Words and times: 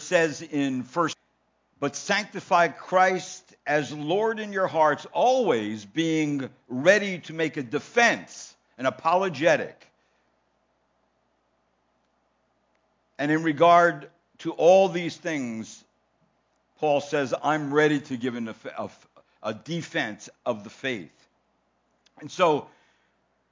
says 0.00 0.42
in 0.42 0.82
first 0.82 1.16
but 1.80 1.96
sanctify 1.96 2.68
Christ 2.68 3.54
as 3.66 3.92
Lord 3.92 4.40
in 4.40 4.52
your 4.52 4.66
hearts, 4.66 5.06
always 5.12 5.84
being 5.84 6.48
ready 6.68 7.18
to 7.18 7.34
make 7.34 7.56
a 7.56 7.62
defense, 7.62 8.54
an 8.78 8.86
apologetic. 8.86 9.86
And 13.18 13.30
in 13.30 13.42
regard 13.42 14.08
to 14.38 14.52
all 14.52 14.88
these 14.88 15.16
things, 15.16 15.84
Paul 16.78 17.00
says, 17.00 17.34
I'm 17.42 17.72
ready 17.72 18.00
to 18.00 18.16
give 18.16 18.34
an, 18.34 18.54
a, 18.78 18.90
a 19.42 19.54
defense 19.54 20.28
of 20.44 20.64
the 20.64 20.70
faith. 20.70 21.12
And 22.20 22.30
so 22.30 22.66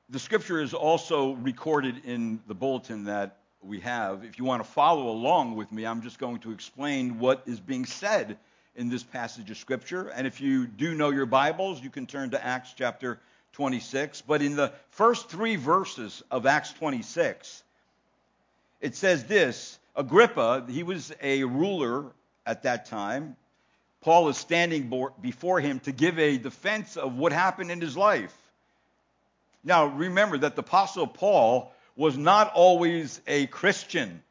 the 0.09 0.18
scripture 0.18 0.61
is 0.61 0.74
also 0.74 1.32
recorded 1.32 2.04
in 2.04 2.40
the 2.46 2.54
bulletin 2.54 3.04
that 3.04 3.36
we 3.64 3.80
have. 3.80 4.24
If 4.24 4.38
you 4.38 4.44
want 4.44 4.62
to 4.64 4.68
follow 4.68 5.08
along 5.08 5.56
with 5.56 5.70
me, 5.72 5.84
I'm 5.84 6.02
just 6.02 6.18
going 6.18 6.40
to 6.40 6.52
explain 6.52 7.18
what 7.18 7.42
is 7.46 7.60
being 7.60 7.86
said 7.86 8.38
in 8.74 8.88
this 8.88 9.02
passage 9.02 9.50
of 9.50 9.56
Scripture. 9.56 10.09
And 10.09 10.27
if 10.27 10.41
you 10.41 10.66
do 10.66 10.95
know 10.95 11.10
your 11.10 11.27
Bibles, 11.27 11.82
you 11.82 11.90
can 11.90 12.06
turn 12.06 12.30
to 12.30 12.45
Acts 12.45 12.74
chapter 12.77 13.18
26. 13.52 14.23
But 14.23 14.42
in 14.42 14.56
the 14.56 14.73
first 14.90 15.28
three 15.28 15.56
verses 15.56 16.23
of 16.30 16.46
Acts 16.46 16.73
26, 16.74 17.62
it 18.80 18.96
says 18.96 19.24
this 19.24 19.79
Agrippa, 19.95 20.65
he 20.68 20.82
was 20.82 21.12
a 21.23 21.45
ruler 21.45 22.06
at 22.46 22.62
that 22.65 22.87
time. 22.87 23.37
Paul 24.01 24.29
is 24.29 24.37
standing 24.37 24.92
before 25.20 25.60
him 25.60 25.79
to 25.80 25.92
give 25.92 26.18
a 26.18 26.37
defense 26.37 26.96
of 26.96 27.16
what 27.16 27.32
happened 27.32 27.70
in 27.70 27.80
his 27.80 27.96
life. 27.96 28.37
Now, 29.62 29.87
remember 29.87 30.38
that 30.38 30.56
the 30.56 30.62
Apostle 30.62 31.06
Paul 31.06 31.73
was 31.96 32.16
not 32.16 32.52
always 32.55 33.20
a 33.27 33.46
Christian. 33.46 34.23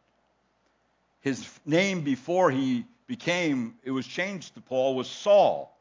His 1.22 1.48
name 1.66 2.02
before 2.02 2.50
he 2.52 2.86
became, 3.08 3.76
it 3.84 3.92
was 3.92 4.08
changed 4.08 4.56
to 4.56 4.62
Paul, 4.62 4.96
was 4.96 5.08
Saul. 5.08 5.78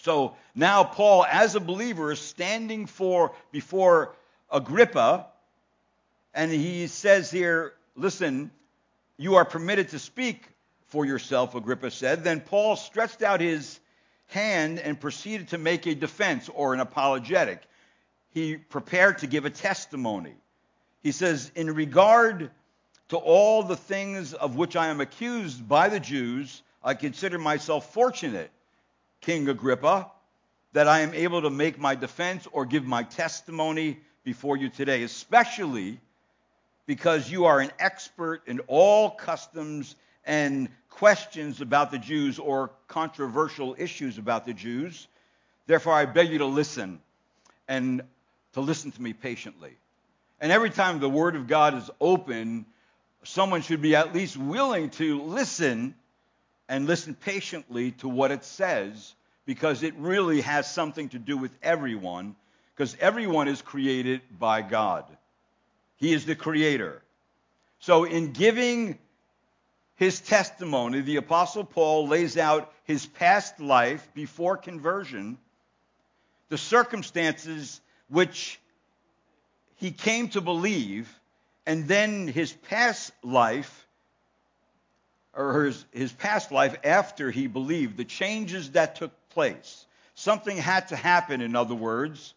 So 0.00 0.36
now 0.54 0.84
Paul, 0.84 1.24
as 1.24 1.54
a 1.54 1.60
believer, 1.60 2.12
is 2.12 2.20
standing 2.20 2.86
for 2.86 3.32
before 3.50 4.14
Agrippa, 4.50 5.26
and 6.32 6.52
he 6.52 6.86
says 6.86 7.30
here, 7.30 7.74
listen, 7.96 8.50
you 9.16 9.34
are 9.34 9.44
permitted 9.44 9.90
to 9.90 9.98
speak 9.98 10.48
for 10.86 11.04
yourself, 11.04 11.54
Agrippa 11.54 11.90
said. 11.90 12.24
Then 12.24 12.40
Paul 12.40 12.76
stretched 12.76 13.22
out 13.22 13.40
his 13.40 13.78
hand 14.28 14.78
and 14.78 14.98
proceeded 15.00 15.48
to 15.48 15.58
make 15.58 15.86
a 15.86 15.94
defense 15.94 16.48
or 16.48 16.74
an 16.74 16.80
apologetic. 16.80 17.62
He 18.30 18.56
prepared 18.56 19.18
to 19.18 19.26
give 19.26 19.44
a 19.44 19.50
testimony. 19.50 20.34
He 21.02 21.12
says, 21.12 21.50
In 21.54 21.74
regard 21.74 22.50
to 23.08 23.16
all 23.16 23.62
the 23.62 23.76
things 23.76 24.34
of 24.34 24.56
which 24.56 24.76
I 24.76 24.88
am 24.88 25.00
accused 25.00 25.68
by 25.68 25.88
the 25.88 26.00
Jews, 26.00 26.62
I 26.82 26.94
consider 26.94 27.38
myself 27.38 27.92
fortunate, 27.92 28.50
King 29.20 29.48
Agrippa, 29.48 30.10
that 30.72 30.88
I 30.88 31.00
am 31.00 31.14
able 31.14 31.42
to 31.42 31.50
make 31.50 31.78
my 31.78 31.94
defense 31.94 32.46
or 32.52 32.66
give 32.66 32.84
my 32.84 33.02
testimony 33.02 33.98
before 34.24 34.56
you 34.56 34.68
today, 34.68 35.02
especially 35.02 36.00
because 36.86 37.30
you 37.30 37.46
are 37.46 37.60
an 37.60 37.70
expert 37.78 38.42
in 38.46 38.60
all 38.66 39.10
customs 39.10 39.96
and 40.24 40.68
questions 40.90 41.60
about 41.60 41.90
the 41.90 41.98
Jews 41.98 42.38
or 42.38 42.70
controversial 42.86 43.74
issues 43.78 44.18
about 44.18 44.44
the 44.44 44.52
Jews. 44.52 45.08
Therefore, 45.66 45.94
I 45.94 46.06
beg 46.06 46.30
you 46.30 46.38
to 46.38 46.46
listen 46.46 47.00
and 47.68 48.02
to 48.52 48.60
listen 48.60 48.90
to 48.92 49.02
me 49.02 49.12
patiently. 49.12 49.76
And 50.40 50.52
every 50.52 50.70
time 50.70 51.00
the 51.00 51.08
Word 51.08 51.36
of 51.36 51.46
God 51.46 51.74
is 51.74 51.90
open, 52.00 52.66
someone 53.24 53.62
should 53.62 53.82
be 53.82 53.96
at 53.96 54.14
least 54.14 54.36
willing 54.36 54.90
to 54.90 55.22
listen 55.22 55.94
and 56.68 56.86
listen 56.86 57.14
patiently 57.14 57.92
to 57.92 58.08
what 58.08 58.30
it 58.30 58.44
says 58.44 59.14
because 59.46 59.82
it 59.82 59.94
really 59.96 60.42
has 60.42 60.70
something 60.70 61.08
to 61.08 61.18
do 61.18 61.36
with 61.36 61.50
everyone 61.62 62.36
because 62.74 62.96
everyone 63.00 63.48
is 63.48 63.60
created 63.60 64.20
by 64.38 64.62
God. 64.62 65.04
He 65.96 66.12
is 66.12 66.26
the 66.26 66.36
creator. 66.36 67.02
So 67.80 68.04
in 68.04 68.32
giving 68.32 68.98
his 69.96 70.20
testimony, 70.20 71.00
the 71.00 71.16
Apostle 71.16 71.64
Paul 71.64 72.06
lays 72.06 72.36
out 72.36 72.72
his 72.84 73.04
past 73.04 73.58
life 73.58 74.08
before 74.14 74.56
conversion, 74.56 75.38
the 76.50 76.58
circumstances 76.58 77.80
which 78.08 78.60
he 79.78 79.90
came 79.92 80.28
to 80.30 80.40
believe, 80.40 81.08
and 81.64 81.88
then 81.88 82.28
his 82.28 82.52
past 82.52 83.12
life, 83.22 83.86
or 85.32 85.64
his, 85.64 85.84
his 85.92 86.12
past 86.12 86.50
life 86.52 86.76
after 86.84 87.30
he 87.30 87.46
believed, 87.46 87.96
the 87.96 88.04
changes 88.04 88.72
that 88.72 88.96
took 88.96 89.12
place. 89.30 89.86
Something 90.14 90.56
had 90.56 90.88
to 90.88 90.96
happen, 90.96 91.40
in 91.40 91.54
other 91.54 91.76
words, 91.76 92.34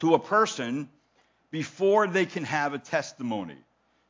to 0.00 0.14
a 0.14 0.18
person 0.18 0.88
before 1.50 2.06
they 2.06 2.26
can 2.26 2.44
have 2.44 2.74
a 2.74 2.78
testimony, 2.78 3.56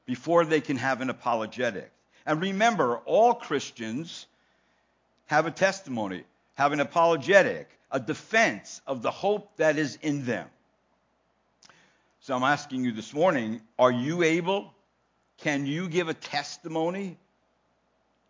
before 0.07 0.45
they 0.45 0.61
can 0.61 0.77
have 0.77 1.01
an 1.01 1.09
apologetic. 1.09 1.91
And 2.27 2.41
remember, 2.41 2.97
all 2.99 3.35
Christians 3.35 4.27
have 5.27 5.47
a 5.47 5.53
testimony, 5.53 6.25
have 6.55 6.73
an 6.73 6.81
apologetic, 6.81 7.69
a 7.93 8.01
defense 8.01 8.81
of 8.89 9.03
the 9.03 9.11
hope 9.11 9.57
that 9.57 9.79
is 9.79 9.99
in 10.03 10.25
them. 10.25 10.49
So 12.25 12.37
I'm 12.37 12.45
asking 12.45 12.85
you 12.85 12.93
this 12.93 13.13
morning 13.13 13.61
are 13.81 13.91
you 13.91 14.23
able, 14.23 14.73
can 15.39 15.67
you 15.67 15.89
give 15.89 16.09
a 16.09 16.15
testimony 16.15 17.19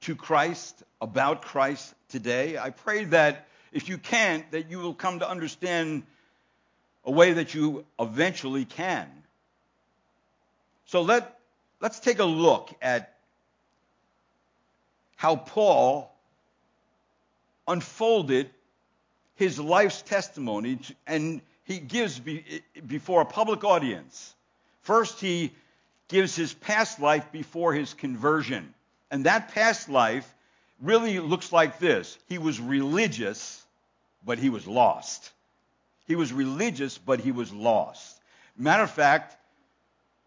to 0.01 0.17
Christ, 0.17 0.83
about 1.03 1.43
Christ 1.43 1.93
today? 2.09 2.57
I 2.57 2.71
pray 2.71 3.05
that 3.05 3.47
if 3.71 3.91
you 3.91 3.99
can't, 3.99 4.51
that 4.53 4.71
you 4.71 4.79
will 4.79 4.95
come 4.95 5.19
to 5.19 5.29
understand 5.29 6.05
a 7.05 7.11
way 7.11 7.35
that 7.35 7.53
you 7.53 7.85
eventually 8.01 8.65
can. 8.65 9.11
So 10.87 11.03
let, 11.03 11.39
let's 11.79 12.01
take 12.01 12.19
a 12.19 12.25
look 12.25 12.75
at 12.81 13.15
how 15.17 15.37
Paul 15.37 16.11
unfolded 17.69 18.49
his 19.35 19.61
life's 19.61 20.01
testimony 20.01 20.79
and 21.07 21.43
he 21.65 21.79
gives 21.79 22.19
be, 22.19 22.63
before 22.87 23.21
a 23.21 23.27
public 23.27 23.65
audience. 23.65 24.35
First, 24.81 25.21
he 25.21 25.53
gives 26.09 26.35
his 26.35 26.53
past 26.53 27.01
life 27.01 27.31
before 27.33 27.73
his 27.73 27.95
conversion. 27.95 28.75
And 29.11 29.27
that 29.27 29.53
past 29.53 29.89
life 29.89 30.33
really 30.81 31.21
looks 31.21 31.53
like 31.53 31.79
this 31.79 32.19
he 32.29 32.39
was 32.39 32.61
religious, 32.61 33.65
but 34.25 34.39
he 34.39 34.51
was 34.51 34.67
lost. 34.67 35.31
He 36.07 36.17
was 36.17 36.33
religious, 36.33 36.99
but 36.99 37.21
he 37.21 37.33
was 37.33 37.53
lost. 37.53 38.21
Matter 38.57 38.83
of 38.83 38.91
fact, 38.91 39.37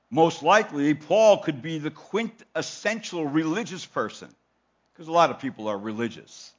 most 0.10 0.42
likely, 0.42 0.94
Paul 0.94 1.40
could 1.40 1.62
be 1.62 1.78
the 1.78 1.92
quintessential 1.92 3.26
religious 3.26 3.86
person, 3.86 4.30
because 4.94 5.08
a 5.08 5.12
lot 5.12 5.30
of 5.30 5.40
people 5.40 5.68
are 5.68 5.78
religious. 5.78 6.54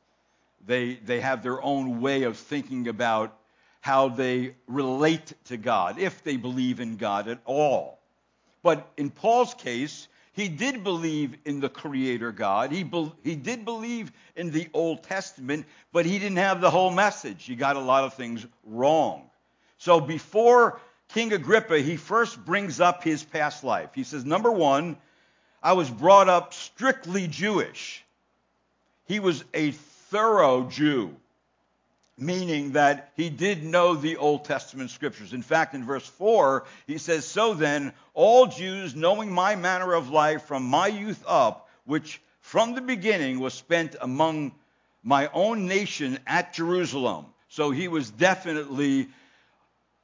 They, 0.66 0.94
they 0.94 1.20
have 1.20 1.42
their 1.42 1.62
own 1.62 2.00
way 2.00 2.24
of 2.24 2.36
thinking 2.36 2.88
about 2.88 3.36
how 3.86 4.08
they 4.08 4.52
relate 4.66 5.32
to 5.44 5.56
God, 5.56 6.00
if 6.00 6.24
they 6.24 6.36
believe 6.36 6.80
in 6.80 6.96
God 6.96 7.28
at 7.28 7.38
all. 7.44 8.00
But 8.64 8.90
in 8.96 9.10
Paul's 9.10 9.54
case, 9.54 10.08
he 10.32 10.48
did 10.48 10.82
believe 10.82 11.36
in 11.44 11.60
the 11.60 11.68
Creator 11.68 12.32
God. 12.32 12.72
He, 12.72 12.82
be, 12.82 13.12
he 13.22 13.36
did 13.36 13.64
believe 13.64 14.10
in 14.34 14.50
the 14.50 14.68
Old 14.74 15.04
Testament, 15.04 15.66
but 15.92 16.04
he 16.04 16.18
didn't 16.18 16.38
have 16.38 16.60
the 16.60 16.68
whole 16.68 16.90
message. 16.90 17.44
He 17.44 17.54
got 17.54 17.76
a 17.76 17.80
lot 17.80 18.02
of 18.02 18.14
things 18.14 18.44
wrong. 18.64 19.30
So 19.78 20.00
before 20.00 20.80
King 21.10 21.32
Agrippa, 21.32 21.78
he 21.78 21.96
first 21.96 22.44
brings 22.44 22.80
up 22.80 23.04
his 23.04 23.22
past 23.22 23.62
life. 23.62 23.90
He 23.94 24.02
says, 24.02 24.24
number 24.24 24.50
one, 24.50 24.96
I 25.62 25.74
was 25.74 25.88
brought 25.88 26.28
up 26.28 26.54
strictly 26.54 27.28
Jewish. 27.28 28.04
He 29.04 29.20
was 29.20 29.44
a 29.54 29.70
thorough 29.70 30.64
Jew 30.64 31.14
meaning 32.18 32.72
that 32.72 33.12
he 33.16 33.28
did 33.28 33.62
know 33.62 33.94
the 33.94 34.16
Old 34.16 34.44
Testament 34.44 34.90
scriptures. 34.90 35.32
In 35.32 35.42
fact, 35.42 35.74
in 35.74 35.84
verse 35.84 36.06
4, 36.06 36.64
he 36.86 36.98
says, 36.98 37.26
So 37.26 37.54
then, 37.54 37.92
all 38.14 38.46
Jews, 38.46 38.96
knowing 38.96 39.30
my 39.30 39.56
manner 39.56 39.92
of 39.92 40.10
life 40.10 40.44
from 40.44 40.64
my 40.64 40.86
youth 40.86 41.22
up, 41.26 41.68
which 41.84 42.20
from 42.40 42.74
the 42.74 42.80
beginning 42.80 43.40
was 43.40 43.54
spent 43.54 43.96
among 44.00 44.52
my 45.02 45.28
own 45.32 45.68
nation 45.68 46.18
at 46.26 46.54
Jerusalem. 46.54 47.26
So 47.48 47.70
he 47.70 47.88
was 47.88 48.10
definitely 48.10 49.08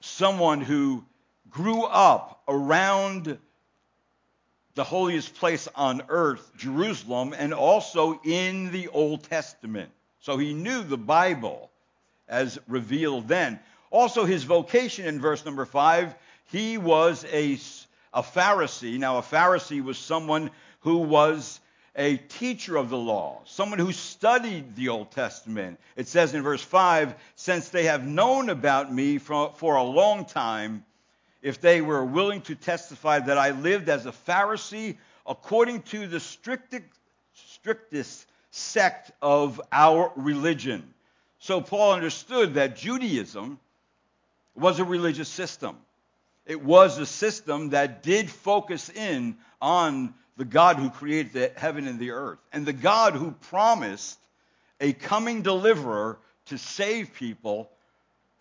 someone 0.00 0.60
who 0.60 1.04
grew 1.50 1.84
up 1.84 2.42
around 2.46 3.38
the 4.74 4.84
holiest 4.84 5.34
place 5.34 5.68
on 5.74 6.02
earth, 6.08 6.50
Jerusalem, 6.56 7.34
and 7.36 7.52
also 7.52 8.20
in 8.24 8.70
the 8.70 8.88
Old 8.88 9.24
Testament. 9.24 9.90
So 10.20 10.38
he 10.38 10.54
knew 10.54 10.82
the 10.82 10.96
Bible 10.96 11.70
as 12.32 12.58
revealed 12.66 13.28
then. 13.28 13.60
Also, 13.90 14.24
his 14.24 14.42
vocation 14.42 15.06
in 15.06 15.20
verse 15.20 15.44
number 15.44 15.66
5, 15.66 16.14
he 16.46 16.78
was 16.78 17.24
a, 17.26 17.58
a 18.14 18.22
Pharisee. 18.22 18.98
Now, 18.98 19.18
a 19.18 19.22
Pharisee 19.22 19.84
was 19.84 19.98
someone 19.98 20.50
who 20.80 20.98
was 20.98 21.60
a 21.94 22.16
teacher 22.16 22.78
of 22.78 22.88
the 22.88 22.96
law, 22.96 23.42
someone 23.44 23.78
who 23.78 23.92
studied 23.92 24.74
the 24.74 24.88
Old 24.88 25.10
Testament. 25.10 25.78
It 25.94 26.08
says 26.08 26.32
in 26.32 26.42
verse 26.42 26.62
5 26.62 27.14
Since 27.36 27.68
they 27.68 27.84
have 27.84 28.06
known 28.06 28.48
about 28.48 28.92
me 28.92 29.18
for, 29.18 29.52
for 29.56 29.76
a 29.76 29.82
long 29.82 30.24
time, 30.24 30.86
if 31.42 31.60
they 31.60 31.82
were 31.82 32.04
willing 32.04 32.40
to 32.42 32.54
testify 32.54 33.18
that 33.18 33.36
I 33.36 33.50
lived 33.50 33.90
as 33.90 34.06
a 34.06 34.12
Pharisee 34.12 34.96
according 35.26 35.82
to 35.82 36.06
the 36.06 36.20
strictest, 36.20 36.84
strictest 37.34 38.26
sect 38.50 39.10
of 39.20 39.60
our 39.70 40.12
religion. 40.16 40.94
So 41.42 41.60
Paul 41.60 41.94
understood 41.94 42.54
that 42.54 42.76
Judaism 42.76 43.58
was 44.54 44.78
a 44.78 44.84
religious 44.84 45.28
system. 45.28 45.76
It 46.46 46.62
was 46.62 46.98
a 46.98 47.06
system 47.06 47.70
that 47.70 48.04
did 48.04 48.30
focus 48.30 48.88
in 48.88 49.36
on 49.60 50.14
the 50.36 50.44
God 50.44 50.76
who 50.76 50.88
created 50.88 51.32
the 51.32 51.50
heaven 51.56 51.88
and 51.88 51.98
the 51.98 52.12
earth, 52.12 52.38
and 52.52 52.64
the 52.64 52.72
God 52.72 53.14
who 53.14 53.32
promised 53.32 54.20
a 54.80 54.92
coming 54.92 55.42
deliverer 55.42 56.20
to 56.46 56.58
save 56.58 57.12
people 57.14 57.68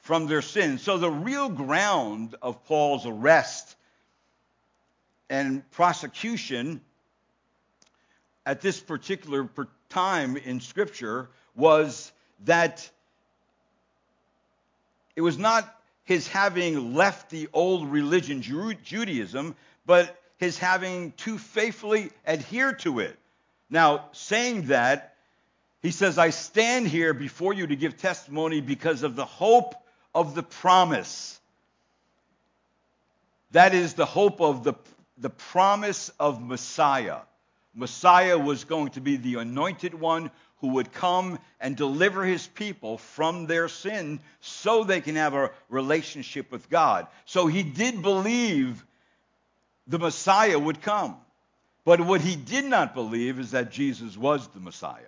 from 0.01 0.27
their 0.27 0.44
sins. 0.44 0.83
So 0.83 1.00
the 1.00 1.09
real 1.09 1.50
ground 1.50 2.36
of 2.39 2.63
Paul's 2.65 3.07
arrest 3.07 3.75
and 5.27 5.68
prosecution 5.71 6.81
at 8.45 8.62
this 8.62 8.80
particular 8.80 9.50
time 9.89 10.38
in 10.38 10.59
Scripture 10.59 11.30
was 11.56 12.12
that 12.46 12.90
it 15.16 15.22
was 15.22 15.38
not 15.38 15.74
his 16.04 16.28
having 16.28 16.94
left 16.94 17.30
the 17.30 17.48
old 17.54 17.88
religion, 17.92 18.42
Judaism, 18.42 19.56
but 19.86 20.20
his 20.38 20.58
having 20.58 21.12
too 21.14 21.38
faithfully 21.38 22.12
adhered 22.26 22.80
to 22.80 23.00
it. 23.00 23.18
Now, 23.70 24.10
saying 24.12 24.68
that, 24.68 25.16
he 25.82 25.92
says, 25.92 26.18
I 26.18 26.30
stand 26.30 26.88
here 26.88 27.14
before 27.14 27.54
you 27.54 27.68
to 27.68 27.76
give 27.76 27.98
testimony 27.98 28.62
because 28.62 29.04
of 29.04 29.16
the 29.16 29.26
hope 29.26 29.76
of 30.14 30.36
the 30.36 30.44
promise. 30.44 31.40
That 33.52 33.74
is 33.74 33.94
the 33.94 34.06
hope 34.06 34.42
of 34.42 34.64
the, 34.64 34.74
the 35.18 35.30
promise 35.30 36.12
of 36.20 36.42
Messiah. 36.42 37.20
Messiah 37.74 38.38
was 38.38 38.64
going 38.66 38.90
to 38.90 39.02
be 39.02 39.16
the 39.16 39.36
anointed 39.36 39.94
one 39.94 40.30
who 40.62 40.69
would 40.69 40.94
come 40.94 41.40
and 41.60 41.75
deliver 41.75 42.24
his 42.24 42.48
people 42.48 43.00
from 43.00 43.48
their 43.48 43.68
sin 43.68 44.19
so 44.40 44.84
they 44.84 45.02
can 45.02 45.16
have 45.16 45.34
a 45.34 45.52
relationship 45.69 46.52
with 46.52 46.69
God. 46.69 47.08
So 47.25 47.48
he 47.48 47.63
did 47.63 48.02
believe 48.02 48.86
the 49.88 50.00
Messiah 50.00 50.58
would 50.58 50.81
come. 50.81 51.18
But 51.84 52.00
what 52.00 52.22
he 52.22 52.36
did 52.36 52.66
not 52.66 52.94
believe 52.94 53.40
is 53.40 53.52
that 53.52 53.72
Jesus 53.72 54.16
was 54.16 54.48
the 54.50 54.60
Messiah. 54.60 55.02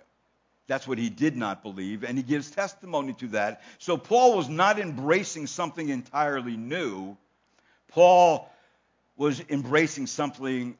That's 0.66 0.88
what 0.88 0.98
he 0.98 1.08
did 1.08 1.36
not 1.36 1.62
believe, 1.62 2.04
and 2.04 2.16
he 2.16 2.24
gives 2.24 2.50
testimony 2.50 3.12
to 3.14 3.28
that. 3.28 3.62
So 3.78 3.96
Paul 3.96 4.36
was 4.36 4.48
not 4.48 4.78
embracing 4.78 5.46
something 5.46 5.88
entirely 5.88 6.56
new. 6.56 7.16
Paul 7.88 8.50
was 9.16 9.42
embracing 9.50 10.06
something 10.06 10.76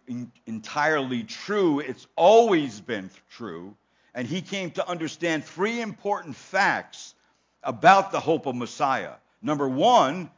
entirely 0.46 1.22
true. 1.22 1.80
It's 1.80 2.06
always 2.16 2.80
been 2.80 3.10
true 3.30 3.76
and 4.14 4.26
he 4.26 4.40
came 4.40 4.70
to 4.72 4.88
understand 4.88 5.44
three 5.44 5.80
important 5.80 6.36
facts 6.36 7.14
about 7.62 8.12
the 8.12 8.20
hope 8.20 8.46
of 8.46 8.54
Messiah. 8.54 9.14
Number 9.42 9.68
one, 9.68 10.30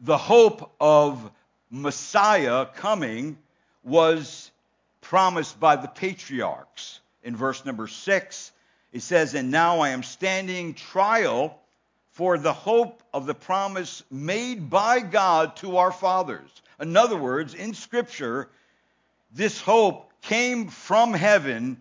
the 0.00 0.18
hope 0.18 0.74
of 0.80 1.30
Messiah 1.70 2.66
coming 2.66 3.38
was 3.82 4.50
promised 5.00 5.58
by 5.58 5.76
the 5.76 5.88
patriarchs. 5.88 7.00
In 7.22 7.34
verse 7.36 7.64
number 7.64 7.88
six, 7.88 8.52
it 8.92 9.00
says, 9.02 9.34
And 9.34 9.50
now 9.50 9.80
I 9.80 9.90
am 9.90 10.02
standing 10.02 10.74
trial 10.74 11.58
for 12.12 12.38
the 12.38 12.52
hope 12.52 13.02
of 13.12 13.26
the 13.26 13.34
promise 13.34 14.02
made 14.10 14.68
by 14.70 15.00
God 15.00 15.56
to 15.56 15.78
our 15.78 15.90
fathers. 15.90 16.50
In 16.80 16.96
other 16.96 17.16
words, 17.16 17.54
in 17.54 17.74
Scripture, 17.74 18.48
this 19.32 19.60
hope 19.60 20.12
came 20.22 20.68
from 20.68 21.12
heaven 21.12 21.80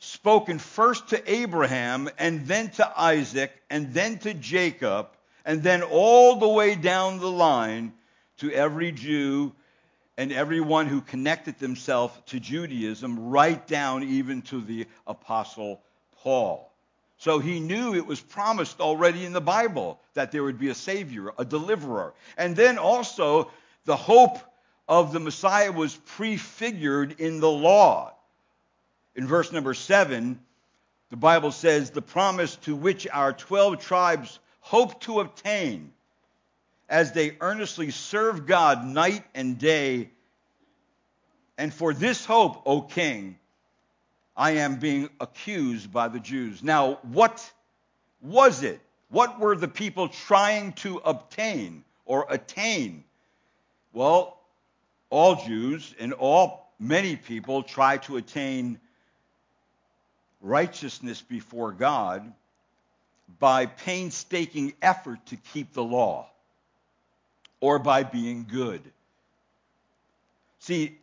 spoken 0.00 0.58
first 0.58 1.08
to 1.08 1.32
Abraham 1.32 2.08
and 2.18 2.46
then 2.46 2.70
to 2.70 3.00
Isaac 3.00 3.52
and 3.70 3.94
then 3.94 4.18
to 4.18 4.34
Jacob 4.34 5.08
and 5.44 5.62
then 5.62 5.82
all 5.82 6.36
the 6.36 6.48
way 6.48 6.74
down 6.74 7.18
the 7.18 7.30
line 7.30 7.92
to 8.38 8.50
every 8.50 8.92
Jew 8.92 9.52
and 10.16 10.32
everyone 10.32 10.86
who 10.86 11.00
connected 11.00 11.58
themselves 11.58 12.14
to 12.26 12.40
Judaism, 12.40 13.30
right 13.30 13.66
down 13.66 14.02
even 14.02 14.42
to 14.42 14.60
the 14.60 14.86
Apostle 15.06 15.80
Paul. 16.22 16.70
So 17.16 17.38
he 17.38 17.60
knew 17.60 17.94
it 17.94 18.06
was 18.06 18.20
promised 18.20 18.80
already 18.80 19.24
in 19.24 19.32
the 19.32 19.40
Bible 19.40 20.00
that 20.14 20.32
there 20.32 20.42
would 20.42 20.58
be 20.58 20.68
a 20.70 20.74
Savior, 20.74 21.32
a 21.38 21.44
deliverer. 21.44 22.14
And 22.36 22.56
then 22.56 22.78
also, 22.78 23.50
the 23.84 23.96
hope 23.96 24.38
of 24.88 25.12
the 25.12 25.20
Messiah 25.20 25.72
was 25.72 25.94
prefigured 25.94 27.20
in 27.20 27.40
the 27.40 27.50
law. 27.50 28.14
In 29.16 29.26
verse 29.26 29.52
number 29.52 29.74
7, 29.74 30.38
the 31.10 31.16
Bible 31.16 31.52
says, 31.52 31.90
the 31.90 32.02
promise 32.02 32.56
to 32.56 32.76
which 32.76 33.06
our 33.12 33.32
12 33.32 33.80
tribes 33.80 34.38
hope 34.60 35.00
to 35.02 35.20
obtain 35.20 35.92
as 36.88 37.12
they 37.12 37.36
earnestly 37.40 37.90
serve 37.90 38.46
God 38.46 38.84
night 38.84 39.24
and 39.34 39.58
day. 39.58 40.10
And 41.58 41.72
for 41.72 41.92
this 41.92 42.24
hope, 42.24 42.62
O 42.66 42.82
king, 42.82 43.38
I 44.36 44.52
am 44.52 44.76
being 44.76 45.10
accused 45.20 45.92
by 45.92 46.08
the 46.08 46.20
Jews. 46.20 46.62
Now, 46.62 46.98
what 47.02 47.52
was 48.22 48.62
it? 48.62 48.80
What 49.08 49.40
were 49.40 49.56
the 49.56 49.68
people 49.68 50.08
trying 50.08 50.72
to 50.74 50.98
obtain 50.98 51.84
or 52.04 52.26
attain? 52.28 53.04
Well, 53.92 54.38
all 55.10 55.44
Jews 55.44 55.94
and 55.98 56.12
all 56.12 56.72
many 56.78 57.16
people 57.16 57.62
try 57.62 57.98
to 57.98 58.16
attain 58.16 58.80
righteousness 60.40 61.20
before 61.20 61.72
God 61.72 62.32
by 63.38 63.66
painstaking 63.66 64.72
effort 64.82 65.24
to 65.26 65.36
keep 65.36 65.72
the 65.72 65.84
law 65.84 66.28
or 67.60 67.78
by 67.78 68.02
being 68.02 68.46
good. 68.50 68.80
See, 70.60 70.98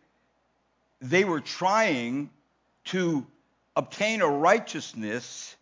they 1.02 1.24
were 1.24 1.42
trying 1.42 2.30
to 2.86 3.26
obtain 3.76 4.22
a 4.22 4.28
righteousness 4.28 5.56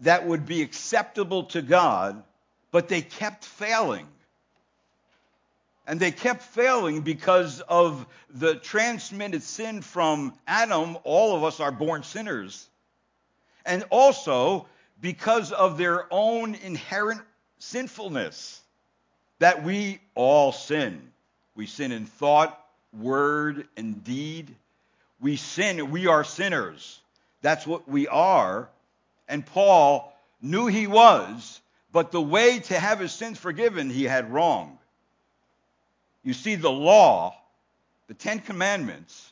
that 0.00 0.26
would 0.26 0.46
be 0.46 0.62
acceptable 0.62 1.44
to 1.44 1.62
God, 1.62 2.22
but 2.70 2.88
they 2.88 3.02
kept 3.02 3.44
failing. 3.44 4.06
And 5.86 5.98
they 6.00 6.12
kept 6.12 6.42
failing 6.42 7.02
because 7.02 7.60
of 7.60 8.06
the 8.30 8.54
transmitted 8.54 9.42
sin 9.42 9.82
from 9.82 10.32
Adam. 10.46 10.96
All 11.04 11.36
of 11.36 11.44
us 11.44 11.60
are 11.60 11.72
born 11.72 12.02
sinners 12.02 12.68
and 13.64 13.84
also 13.90 14.66
because 15.00 15.52
of 15.52 15.78
their 15.78 16.06
own 16.10 16.54
inherent 16.54 17.20
sinfulness 17.58 18.60
that 19.38 19.64
we 19.64 20.00
all 20.14 20.52
sin. 20.52 21.00
We 21.54 21.66
sin 21.66 21.92
in 21.92 22.06
thought, 22.06 22.58
word, 22.92 23.66
and 23.76 24.04
deed. 24.04 24.54
We 25.20 25.36
sin, 25.36 25.90
we 25.90 26.06
are 26.06 26.24
sinners. 26.24 27.00
That's 27.40 27.66
what 27.66 27.88
we 27.88 28.08
are. 28.08 28.68
And 29.28 29.44
Paul 29.44 30.16
knew 30.40 30.66
he 30.66 30.86
was, 30.86 31.60
but 31.92 32.12
the 32.12 32.20
way 32.20 32.60
to 32.60 32.78
have 32.78 33.00
his 33.00 33.12
sins 33.12 33.38
forgiven, 33.38 33.90
he 33.90 34.04
had 34.04 34.32
wrong. 34.32 34.78
You 36.22 36.34
see, 36.34 36.54
the 36.54 36.70
law, 36.70 37.36
the 38.06 38.14
Ten 38.14 38.38
Commandments, 38.38 39.31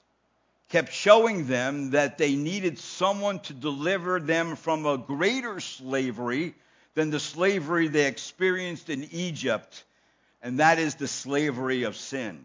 kept 0.71 0.93
showing 0.93 1.47
them 1.47 1.91
that 1.91 2.17
they 2.17 2.37
needed 2.37 2.79
someone 2.79 3.41
to 3.41 3.53
deliver 3.53 4.21
them 4.21 4.57
from 4.57 4.87
a 4.87 4.97
greater 4.97 5.61
slavery 5.61 6.55
than 6.95 7.11
the 7.11 7.21
slavery 7.21 7.89
they 7.89 8.07
experienced 8.07 8.89
in 8.89 9.09
Egypt, 9.13 9.85
and 10.43 10.61
that 10.61 10.79
is 10.79 10.95
the 10.95 11.09
slavery 11.09 11.83
of 11.83 11.97
sin. 11.97 12.45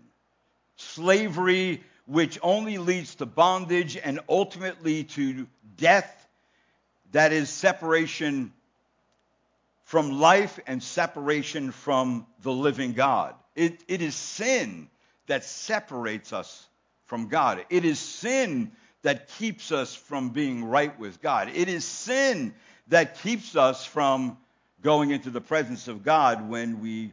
Slavery 0.75 1.83
which 2.07 2.37
only 2.41 2.77
leads 2.77 3.15
to 3.15 3.25
bondage 3.25 3.97
and 3.97 4.19
ultimately 4.29 5.03
to 5.03 5.47
death, 5.77 6.27
that 7.11 7.31
is 7.31 7.49
separation 7.49 8.51
from 9.85 10.19
life 10.19 10.59
and 10.67 10.81
separation 10.81 11.71
from 11.71 12.25
the 12.41 12.51
living 12.51 12.93
God. 12.93 13.35
It, 13.55 13.83
it 13.87 14.01
is 14.01 14.15
sin 14.15 14.89
that 15.27 15.43
separates 15.43 16.33
us 16.33 16.67
from 17.05 17.27
God. 17.27 17.65
It 17.69 17.85
is 17.85 17.99
sin 17.99 18.71
that 19.01 19.27
keeps 19.37 19.71
us 19.71 19.95
from 19.95 20.29
being 20.29 20.65
right 20.65 20.97
with 20.99 21.21
God. 21.21 21.49
It 21.53 21.69
is 21.69 21.85
sin 21.85 22.53
that 22.87 23.21
keeps 23.21 23.55
us 23.55 23.85
from 23.85 24.37
going 24.81 25.11
into 25.11 25.29
the 25.29 25.41
presence 25.41 25.87
of 25.87 26.03
God 26.03 26.49
when 26.49 26.81
we 26.81 27.11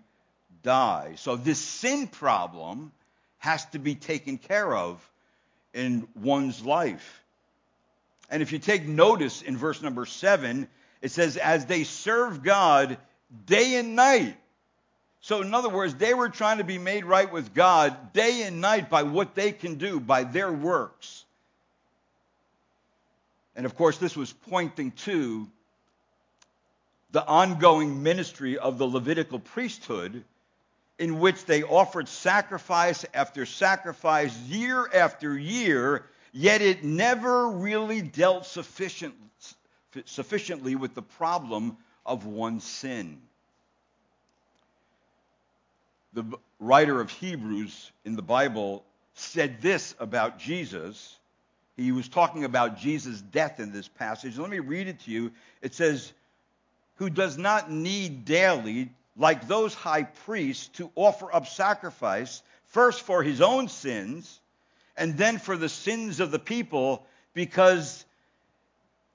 die. 0.63 1.15
So 1.17 1.37
this 1.37 1.59
sin 1.59 2.07
problem 2.07 2.93
has 3.39 3.65
to 3.67 3.79
be 3.79 3.95
taken 3.95 4.39
care 4.39 4.75
of 4.75 5.07
in 5.75 6.07
one's 6.15 6.65
life. 6.65 7.23
And 8.31 8.43
if 8.43 8.53
you 8.53 8.59
take 8.59 8.87
notice 8.87 9.43
in 9.43 9.57
verse 9.57 9.83
number 9.83 10.07
7, 10.07 10.69
it 11.03 11.11
says, 11.11 11.37
As 11.37 11.67
they 11.67 11.85
serve 11.85 12.43
God 12.43 12.97
day 13.47 13.77
and 13.77 13.97
night. 13.97 14.37
So, 15.23 15.41
in 15.41 15.55
other 15.55 15.69
words, 15.69 15.95
they 15.95 16.15
were 16.15 16.29
trying 16.29 16.59
to 16.59 16.65
be 16.65 16.79
made 16.79 17.05
right 17.05 17.33
with 17.33 17.55
God 17.55 18.13
day 18.13 18.43
and 18.43 18.61
night 18.61 18.91
by 18.91 19.05
what 19.05 19.37
they 19.37 19.53
can 19.53 19.77
do, 19.77 20.01
by 20.01 20.25
their 20.25 20.53
works. 20.53 21.25
And 23.55 23.65
of 23.65 23.77
course, 23.77 23.99
this 23.99 24.17
was 24.17 24.33
pointing 24.33 24.91
to 24.93 25.47
the 27.13 27.25
ongoing 27.25 28.03
ministry 28.03 28.59
of 28.59 28.79
the 28.79 28.87
Levitical 28.87 29.39
priesthood, 29.39 30.25
in 30.99 31.21
which 31.21 31.45
they 31.45 31.63
offered 31.63 32.09
sacrifice 32.09 33.05
after 33.15 33.47
sacrifice 33.47 34.37
year 34.41 34.89
after 34.93 35.39
year, 35.39 36.05
yet 36.33 36.63
it 36.63 36.83
never 36.83 37.49
really 37.49 38.03
dealt 38.03 38.45
sufficient, 38.47 39.15
sufficiently 40.05 40.75
with 40.75 40.95
the 40.95 41.03
problem 41.03 41.77
of 42.05 42.27
one's 42.27 42.65
sin. 42.65 43.21
The 46.15 46.25
writer 46.61 47.01
of 47.01 47.11
Hebrews 47.11 47.91
in 48.05 48.17
the 48.17 48.23
Bible 48.23 48.85
said 49.15 49.63
this 49.63 49.95
about 49.99 50.39
Jesus. 50.39 51.17
He 51.77 51.93
was 51.93 52.09
talking 52.09 52.45
about 52.45 52.79
Jesus' 52.79 53.21
death 53.21 53.61
in 53.61 53.73
this 53.73 53.89
passage. 53.89 54.39
Let 54.39 54.51
me 54.51 54.59
read 54.59 54.89
it 54.89 55.01
to 55.01 55.11
you. 55.11 55.33
It 55.63 55.75
says, 55.75 56.13
Who 56.97 57.09
does 57.09 57.39
not 57.39 57.71
need 57.71 58.25
daily, 58.25 58.91
like 59.17 59.49
those 59.49 59.75
high 59.75 60.03
priests, 60.05 60.69
to 60.77 60.91
offer 60.95 61.35
up 61.35 61.47
sacrifice, 61.47 62.43
first 62.67 63.03
for 63.03 63.23
his 63.23 63.41
own 63.41 63.69
sins, 63.69 64.41
and 64.97 65.17
then 65.17 65.39
for 65.39 65.57
the 65.57 65.69
sins 65.69 66.21
of 66.21 66.31
the 66.31 66.39
people, 66.39 67.07
because 67.33 68.05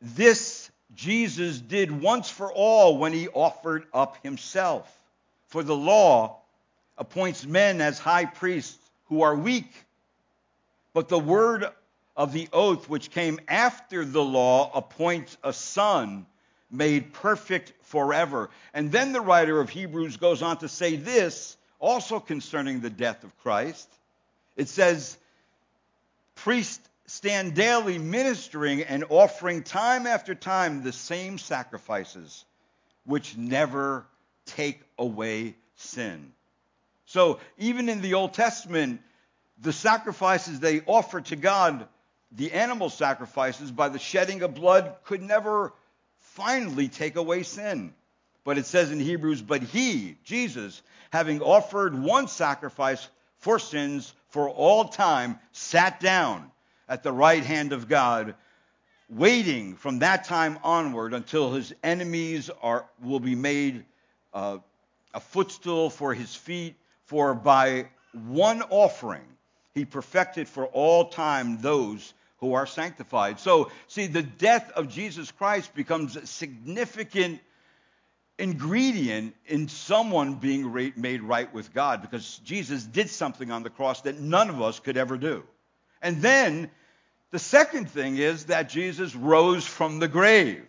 this 0.01 0.71
Jesus 0.95 1.59
did 1.59 1.91
once 1.91 2.29
for 2.29 2.51
all 2.51 2.97
when 2.97 3.13
he 3.13 3.27
offered 3.27 3.85
up 3.93 4.17
himself. 4.23 4.91
For 5.47 5.63
the 5.63 5.75
law 5.75 6.39
appoints 6.97 7.45
men 7.45 7.81
as 7.81 7.99
high 7.99 8.25
priests 8.25 8.77
who 9.05 9.21
are 9.21 9.35
weak, 9.35 9.71
but 10.93 11.09
the 11.09 11.19
word 11.19 11.65
of 12.15 12.33
the 12.33 12.49
oath 12.51 12.89
which 12.89 13.11
came 13.11 13.39
after 13.47 14.03
the 14.03 14.23
law 14.23 14.71
appoints 14.73 15.37
a 15.43 15.53
son 15.53 16.25
made 16.71 17.13
perfect 17.13 17.73
forever. 17.83 18.49
And 18.73 18.91
then 18.91 19.13
the 19.13 19.21
writer 19.21 19.59
of 19.59 19.69
Hebrews 19.69 20.17
goes 20.17 20.41
on 20.41 20.57
to 20.57 20.67
say 20.67 20.95
this 20.95 21.55
also 21.79 22.19
concerning 22.19 22.79
the 22.79 22.89
death 22.89 23.23
of 23.23 23.37
Christ. 23.37 23.87
It 24.55 24.67
says, 24.67 25.17
Priests 26.35 26.87
stand 27.05 27.55
daily 27.55 27.97
ministering 27.97 28.83
and 28.83 29.05
offering 29.09 29.63
time 29.63 30.05
after 30.05 30.35
time 30.35 30.83
the 30.83 30.91
same 30.91 31.37
sacrifices, 31.37 32.43
which 33.05 33.37
never 33.37 34.05
take 34.45 34.81
away 34.97 35.55
sin. 35.75 36.33
So 37.07 37.39
even 37.57 37.89
in 37.89 38.01
the 38.01 38.13
Old 38.13 38.33
Testament, 38.33 39.01
the 39.59 39.73
sacrifices 39.73 40.59
they 40.59 40.81
offered 40.81 41.25
to 41.25 41.35
God, 41.35 41.87
the 42.31 42.51
animal 42.51 42.89
sacrifices 42.89 43.71
by 43.71 43.89
the 43.89 43.97
shedding 43.97 44.41
of 44.43 44.53
blood, 44.53 44.95
could 45.05 45.21
never 45.21 45.73
finally 46.19 46.89
take 46.89 47.15
away 47.15 47.43
sin. 47.43 47.93
But 48.43 48.57
it 48.57 48.65
says 48.65 48.91
in 48.91 48.99
Hebrews, 48.99 49.41
but 49.41 49.63
he, 49.63 50.17
Jesus, 50.23 50.81
having 51.11 51.41
offered 51.41 51.97
one 51.97 52.27
sacrifice 52.27 53.07
for 53.39 53.57
sins 53.57 54.13
for 54.29 54.49
all 54.49 54.85
time, 54.85 55.39
sat 55.53 55.99
down 56.01 56.51
at 56.89 57.03
the 57.03 57.11
right 57.11 57.43
hand 57.43 57.71
of 57.71 57.87
God, 57.87 58.35
waiting 59.09 59.75
from 59.75 59.99
that 59.99 60.25
time 60.25 60.59
onward 60.61 61.13
until 61.13 61.53
his 61.53 61.73
enemies 61.83 62.49
are, 62.61 62.85
will 63.01 63.21
be 63.21 63.35
made 63.35 63.85
uh, 64.33 64.57
a 65.13 65.19
footstool 65.21 65.89
for 65.89 66.13
his 66.13 66.35
feet. 66.35 66.75
For 67.07 67.33
by 67.33 67.87
one 68.13 68.61
offering 68.69 69.25
he 69.73 69.85
perfected 69.85 70.47
for 70.47 70.65
all 70.67 71.09
time 71.09 71.61
those 71.61 72.13
who 72.39 72.53
are 72.53 72.67
sanctified. 72.67 73.39
So, 73.39 73.71
see, 73.87 74.07
the 74.07 74.23
death 74.23 74.71
of 74.71 74.89
Jesus 74.89 75.31
Christ 75.31 75.73
becomes 75.73 76.15
a 76.15 76.25
significant 76.25 77.39
ingredient 78.37 79.35
in 79.47 79.67
someone 79.67 80.35
being 80.35 80.71
made 80.95 81.21
right 81.23 81.51
with 81.53 81.73
God 81.73 82.01
because 82.01 82.39
Jesus 82.39 82.83
did 82.83 83.09
something 83.09 83.51
on 83.51 83.63
the 83.63 83.69
cross 83.69 84.01
that 84.01 84.19
none 84.19 84.49
of 84.49 84.61
us 84.61 84.79
could 84.79 84.97
ever 84.97 85.17
do. 85.17 85.43
And 86.01 86.21
then 86.21 86.69
the 87.31 87.39
second 87.39 87.89
thing 87.89 88.17
is 88.17 88.45
that 88.45 88.69
Jesus 88.69 89.15
rose 89.15 89.65
from 89.65 89.99
the 89.99 90.07
grave. 90.07 90.65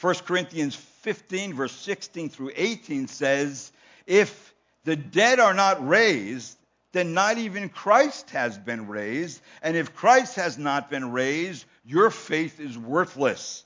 1 0.00 0.14
Corinthians 0.26 0.76
15, 0.76 1.54
verse 1.54 1.72
16 1.72 2.28
through 2.30 2.52
18 2.54 3.08
says, 3.08 3.72
If 4.06 4.54
the 4.84 4.96
dead 4.96 5.40
are 5.40 5.54
not 5.54 5.86
raised, 5.86 6.56
then 6.92 7.14
not 7.14 7.38
even 7.38 7.68
Christ 7.68 8.30
has 8.30 8.56
been 8.56 8.88
raised. 8.88 9.40
And 9.62 9.76
if 9.76 9.94
Christ 9.94 10.36
has 10.36 10.58
not 10.58 10.90
been 10.90 11.12
raised, 11.12 11.64
your 11.84 12.10
faith 12.10 12.60
is 12.60 12.78
worthless. 12.78 13.64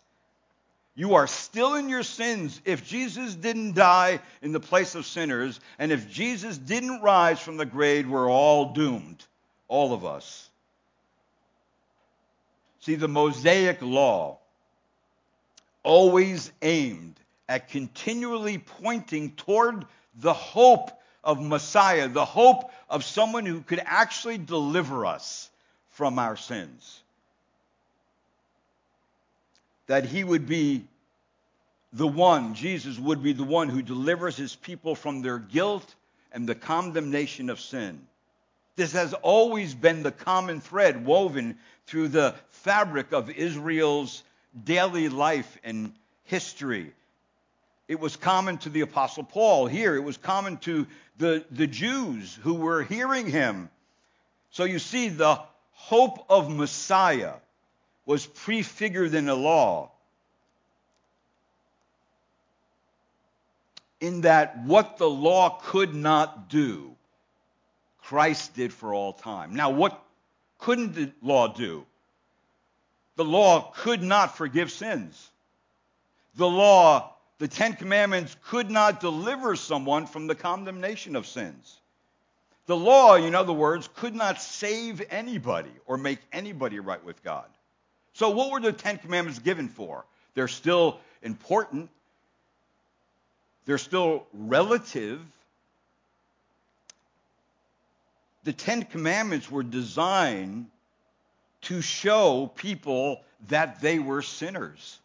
You 0.94 1.14
are 1.14 1.26
still 1.26 1.74
in 1.74 1.88
your 1.88 2.02
sins. 2.02 2.60
If 2.64 2.84
Jesus 2.86 3.34
didn't 3.34 3.74
die 3.74 4.20
in 4.42 4.52
the 4.52 4.60
place 4.60 4.94
of 4.94 5.06
sinners, 5.06 5.58
and 5.78 5.90
if 5.90 6.10
Jesus 6.10 6.58
didn't 6.58 7.00
rise 7.00 7.40
from 7.40 7.56
the 7.56 7.64
grave, 7.64 8.08
we're 8.08 8.30
all 8.30 8.72
doomed. 8.72 9.24
All 9.68 9.94
of 9.94 10.04
us. 10.04 10.50
See, 12.80 12.96
the 12.96 13.08
Mosaic 13.08 13.80
law 13.80 14.38
always 15.82 16.52
aimed 16.60 17.14
at 17.48 17.68
continually 17.68 18.58
pointing 18.58 19.32
toward 19.32 19.86
the 20.16 20.32
hope 20.32 20.90
of 21.24 21.40
Messiah, 21.40 22.08
the 22.08 22.24
hope 22.24 22.70
of 22.88 23.04
someone 23.04 23.46
who 23.46 23.60
could 23.60 23.82
actually 23.84 24.38
deliver 24.38 25.06
us 25.06 25.50
from 25.90 26.18
our 26.18 26.36
sins. 26.36 27.00
That 29.86 30.04
he 30.04 30.24
would 30.24 30.46
be 30.46 30.84
the 31.92 32.06
one, 32.06 32.54
Jesus 32.54 32.98
would 32.98 33.22
be 33.22 33.32
the 33.32 33.44
one 33.44 33.68
who 33.68 33.82
delivers 33.82 34.36
his 34.36 34.56
people 34.56 34.94
from 34.94 35.22
their 35.22 35.38
guilt 35.38 35.94
and 36.32 36.48
the 36.48 36.54
condemnation 36.54 37.50
of 37.50 37.60
sin. 37.60 38.00
This 38.76 38.92
has 38.92 39.12
always 39.12 39.74
been 39.74 40.02
the 40.02 40.12
common 40.12 40.60
thread 40.60 41.04
woven 41.04 41.58
through 41.86 42.08
the 42.08 42.34
fabric 42.48 43.12
of 43.12 43.28
Israel's 43.30 44.22
daily 44.64 45.08
life 45.10 45.58
and 45.62 45.92
history. 46.24 46.92
It 47.88 48.00
was 48.00 48.16
common 48.16 48.58
to 48.58 48.68
the 48.68 48.82
Apostle 48.82 49.24
Paul 49.24 49.66
here. 49.66 49.96
It 49.96 50.04
was 50.04 50.16
common 50.16 50.56
to 50.58 50.86
the, 51.18 51.44
the 51.50 51.66
Jews 51.66 52.34
who 52.42 52.54
were 52.54 52.82
hearing 52.82 53.26
him. 53.26 53.70
So 54.50 54.64
you 54.64 54.78
see, 54.78 55.08
the 55.08 55.40
hope 55.72 56.24
of 56.28 56.50
Messiah 56.50 57.34
was 58.06 58.26
prefigured 58.26 59.14
in 59.14 59.26
the 59.26 59.34
law. 59.34 59.90
In 64.00 64.22
that 64.22 64.64
what 64.64 64.98
the 64.98 65.08
law 65.08 65.60
could 65.62 65.94
not 65.94 66.48
do, 66.48 66.96
Christ 68.02 68.54
did 68.54 68.72
for 68.72 68.92
all 68.92 69.12
time. 69.12 69.54
Now, 69.54 69.70
what 69.70 70.02
couldn't 70.58 70.94
the 70.94 71.12
law 71.22 71.48
do? 71.48 71.86
The 73.16 73.24
law 73.24 73.72
could 73.76 74.02
not 74.02 74.36
forgive 74.36 74.72
sins. 74.72 75.30
The 76.34 76.48
law 76.48 77.14
the 77.42 77.48
Ten 77.48 77.72
Commandments 77.72 78.36
could 78.44 78.70
not 78.70 79.00
deliver 79.00 79.56
someone 79.56 80.06
from 80.06 80.28
the 80.28 80.34
condemnation 80.36 81.16
of 81.16 81.26
sins. 81.26 81.80
The 82.66 82.76
law, 82.76 83.16
in 83.16 83.34
other 83.34 83.52
words, 83.52 83.88
could 83.96 84.14
not 84.14 84.40
save 84.40 85.02
anybody 85.10 85.72
or 85.86 85.96
make 85.96 86.20
anybody 86.32 86.78
right 86.78 87.04
with 87.04 87.20
God. 87.24 87.46
So, 88.12 88.30
what 88.30 88.52
were 88.52 88.60
the 88.60 88.72
Ten 88.72 88.96
Commandments 88.96 89.40
given 89.40 89.68
for? 89.68 90.04
They're 90.34 90.46
still 90.46 91.00
important, 91.20 91.90
they're 93.64 93.76
still 93.76 94.24
relative. 94.32 95.20
The 98.44 98.52
Ten 98.52 98.84
Commandments 98.84 99.50
were 99.50 99.64
designed 99.64 100.66
to 101.62 101.82
show 101.82 102.52
people 102.54 103.20
that 103.48 103.80
they 103.80 103.98
were 103.98 104.22
sinners 104.22 105.00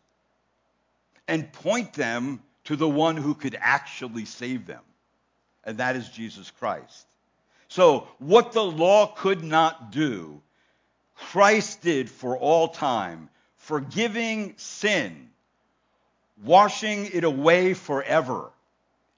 and 1.27 1.51
point 1.51 1.93
them 1.93 2.41
to 2.65 2.75
the 2.75 2.87
one 2.87 3.17
who 3.17 3.33
could 3.33 3.57
actually 3.59 4.25
save 4.25 4.65
them, 4.65 4.83
and 5.63 5.77
that 5.77 5.95
is 5.95 6.09
Jesus 6.09 6.51
Christ. 6.51 7.07
So, 7.69 8.07
what 8.19 8.53
the 8.53 8.63
law 8.63 9.07
could 9.07 9.43
not 9.43 9.91
do, 9.91 10.41
Christ 11.15 11.81
did 11.81 12.09
for 12.09 12.37
all 12.37 12.69
time, 12.69 13.29
forgiving 13.57 14.53
sin, 14.57 15.29
washing 16.43 17.07
it 17.07 17.23
away 17.23 17.73
forever, 17.73 18.51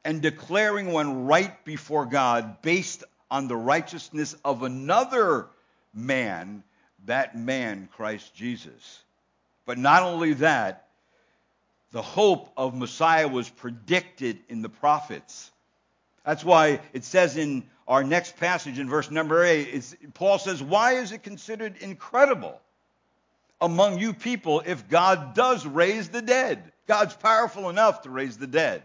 and 0.04 0.22
declaring 0.22 0.92
one 0.92 1.26
right 1.26 1.64
before 1.66 2.06
God 2.06 2.62
based 2.62 3.04
on 3.30 3.48
the 3.48 3.58
righteousness 3.58 4.36
of 4.44 4.64
another 4.64 5.48
man, 5.94 6.64
that 7.06 7.38
man, 7.38 7.90
Christ 7.96 8.34
Jesus. 8.34 9.04
But 9.66 9.78
not 9.78 10.04
only 10.04 10.34
that, 10.34 10.89
the 11.92 12.02
hope 12.02 12.52
of 12.56 12.76
Messiah 12.76 13.28
was 13.28 13.50
predicted 13.50 14.40
in 14.48 14.62
the 14.62 14.70
prophets. 14.70 15.52
That's 16.26 16.44
why 16.44 16.82
it 16.94 17.04
says 17.04 17.38
in 17.38 17.64
our 17.88 18.04
next 18.04 18.38
passage 18.38 18.78
in 18.78 18.88
verse 18.90 19.10
number 19.10 19.44
8, 19.44 20.14
Paul 20.14 20.38
says, 20.38 20.62
Why 20.62 20.94
is 20.94 21.12
it 21.12 21.24
considered 21.24 21.78
incredible 21.78 22.60
among 23.60 24.00
you 24.00 24.14
people 24.14 24.62
if 24.66 24.88
God 24.88 25.34
does 25.34 25.66
raise 25.66 26.10
the 26.10 26.22
dead? 26.22 26.72
God's 26.86 27.16
powerful 27.16 27.70
enough 27.70 28.04
to 28.04 28.10
raise 28.10 28.38
the 28.38 28.48
dead. 28.48 28.84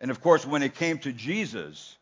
And 0.00 0.10
of 0.10 0.20
course, 0.20 0.46
when 0.46 0.62
it 0.62 0.74
came 0.74 0.98
to 1.00 1.12
Jesus, 1.12 1.96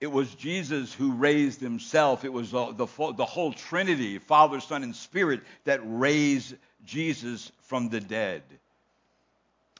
it 0.00 0.06
was 0.06 0.32
Jesus 0.34 0.94
who 0.94 1.12
raised 1.12 1.60
himself. 1.60 2.24
It 2.24 2.32
was 2.32 2.52
the, 2.52 2.72
the, 2.72 2.86
the, 3.16 3.24
whole 3.24 3.52
Trinity, 3.52 4.18
Father, 4.18 4.60
Son, 4.60 4.84
and 4.84 4.94
Spirit, 4.94 5.40
that 5.64 5.80
raised 5.82 6.54
Jesus 6.84 7.50
from 7.62 7.88
the 7.88 8.00
dead. 8.00 8.42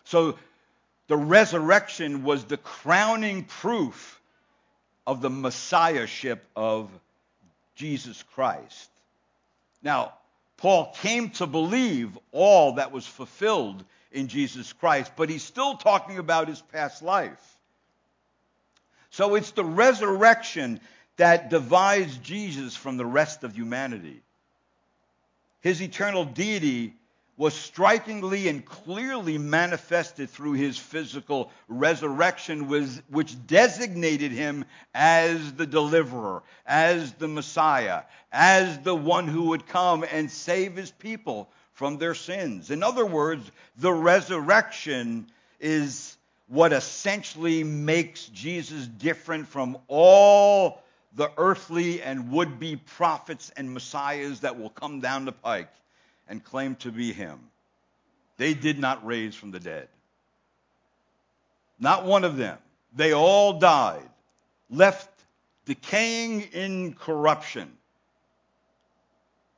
So 0.05 0.39
the 1.09 1.17
resurrection 1.17 2.23
was 2.23 2.45
the 2.45 2.57
crowning 2.57 3.45
proof 3.45 4.21
of 5.07 5.21
the 5.23 5.31
messiahship 5.31 6.45
of 6.55 6.91
Jesus 7.75 8.23
Christ. 8.35 8.91
Now, 9.83 10.13
Paul 10.59 10.93
came 11.01 11.31
to 11.31 11.47
believe 11.47 12.19
all 12.33 12.75
that 12.75 12.93
was 12.93 13.07
fulfilled 13.07 13.85
in 14.11 14.29
Jesus 14.29 14.73
Christ, 14.73 15.13
but 15.17 15.31
he's 15.31 15.43
still 15.43 15.77
talking 15.77 16.19
about 16.19 16.49
his 16.49 16.61
past 16.61 17.03
life. 17.03 17.59
So 19.11 19.35
it's 19.35 19.53
the 19.53 19.65
resurrection 19.65 20.81
that 21.17 21.51
divides 21.51 22.17
Jesus 22.19 22.77
from 22.77 22.97
the 22.97 23.07
rest 23.07 23.45
of 23.45 23.55
humanity. 23.55 24.21
His 25.61 25.83
eternal 25.83 26.25
deity 26.25 26.95
was 27.37 27.55
strikingly 27.55 28.49
and 28.49 28.65
clearly 28.65 29.39
manifested 29.39 30.29
through 30.29 30.55
his 30.55 30.77
physical 30.77 31.53
resurrection, 31.69 32.69
which 32.69 33.47
designated 33.47 34.33
him 34.33 34.65
as 34.93 35.53
the 35.53 35.67
deliverer, 35.67 36.43
as 36.67 37.13
the 37.13 37.29
Messiah, 37.29 38.03
as 38.33 38.81
the 38.81 38.95
one 38.95 39.29
who 39.29 39.49
would 39.49 39.67
come 39.69 40.05
and 40.11 40.29
save 40.29 40.75
his 40.75 40.91
people 40.91 41.49
from 41.73 41.97
their 41.97 42.15
sins. 42.15 42.73
In 42.73 42.83
other 42.83 43.07
words, 43.07 43.49
the 43.77 43.93
resurrection 43.93 45.29
is 45.61 46.17
what 46.49 46.73
essentially 46.73 47.63
makes 47.63 48.27
Jesus 48.27 48.89
different 48.89 49.47
from 49.47 49.79
all 49.87 50.83
the 51.15 51.31
earthly 51.37 52.03
and 52.03 52.31
would 52.33 52.59
be 52.61 52.77
prophets 52.77 53.51
and 53.57 53.73
messiahs 53.73 54.41
that 54.41 54.59
will 54.59 54.71
come 54.71 55.01
down 55.01 55.25
the 55.25 55.33
pike 55.33 55.73
and 56.29 56.45
claim 56.45 56.75
to 56.77 56.93
be 56.93 57.13
him. 57.13 57.39
They 58.37 58.55
did 58.55 58.79
not 58.79 59.05
raise 59.05 59.35
from 59.35 59.51
the 59.51 59.61
dead. 59.61 59.89
Not 61.81 62.05
one 62.05 62.25
of 62.25 62.37
them. 62.37 62.59
They 62.95 63.13
all 63.13 63.59
died, 63.59 64.09
left 64.71 65.09
decaying 65.65 66.43
in 66.53 66.95
corruption. 66.95 67.71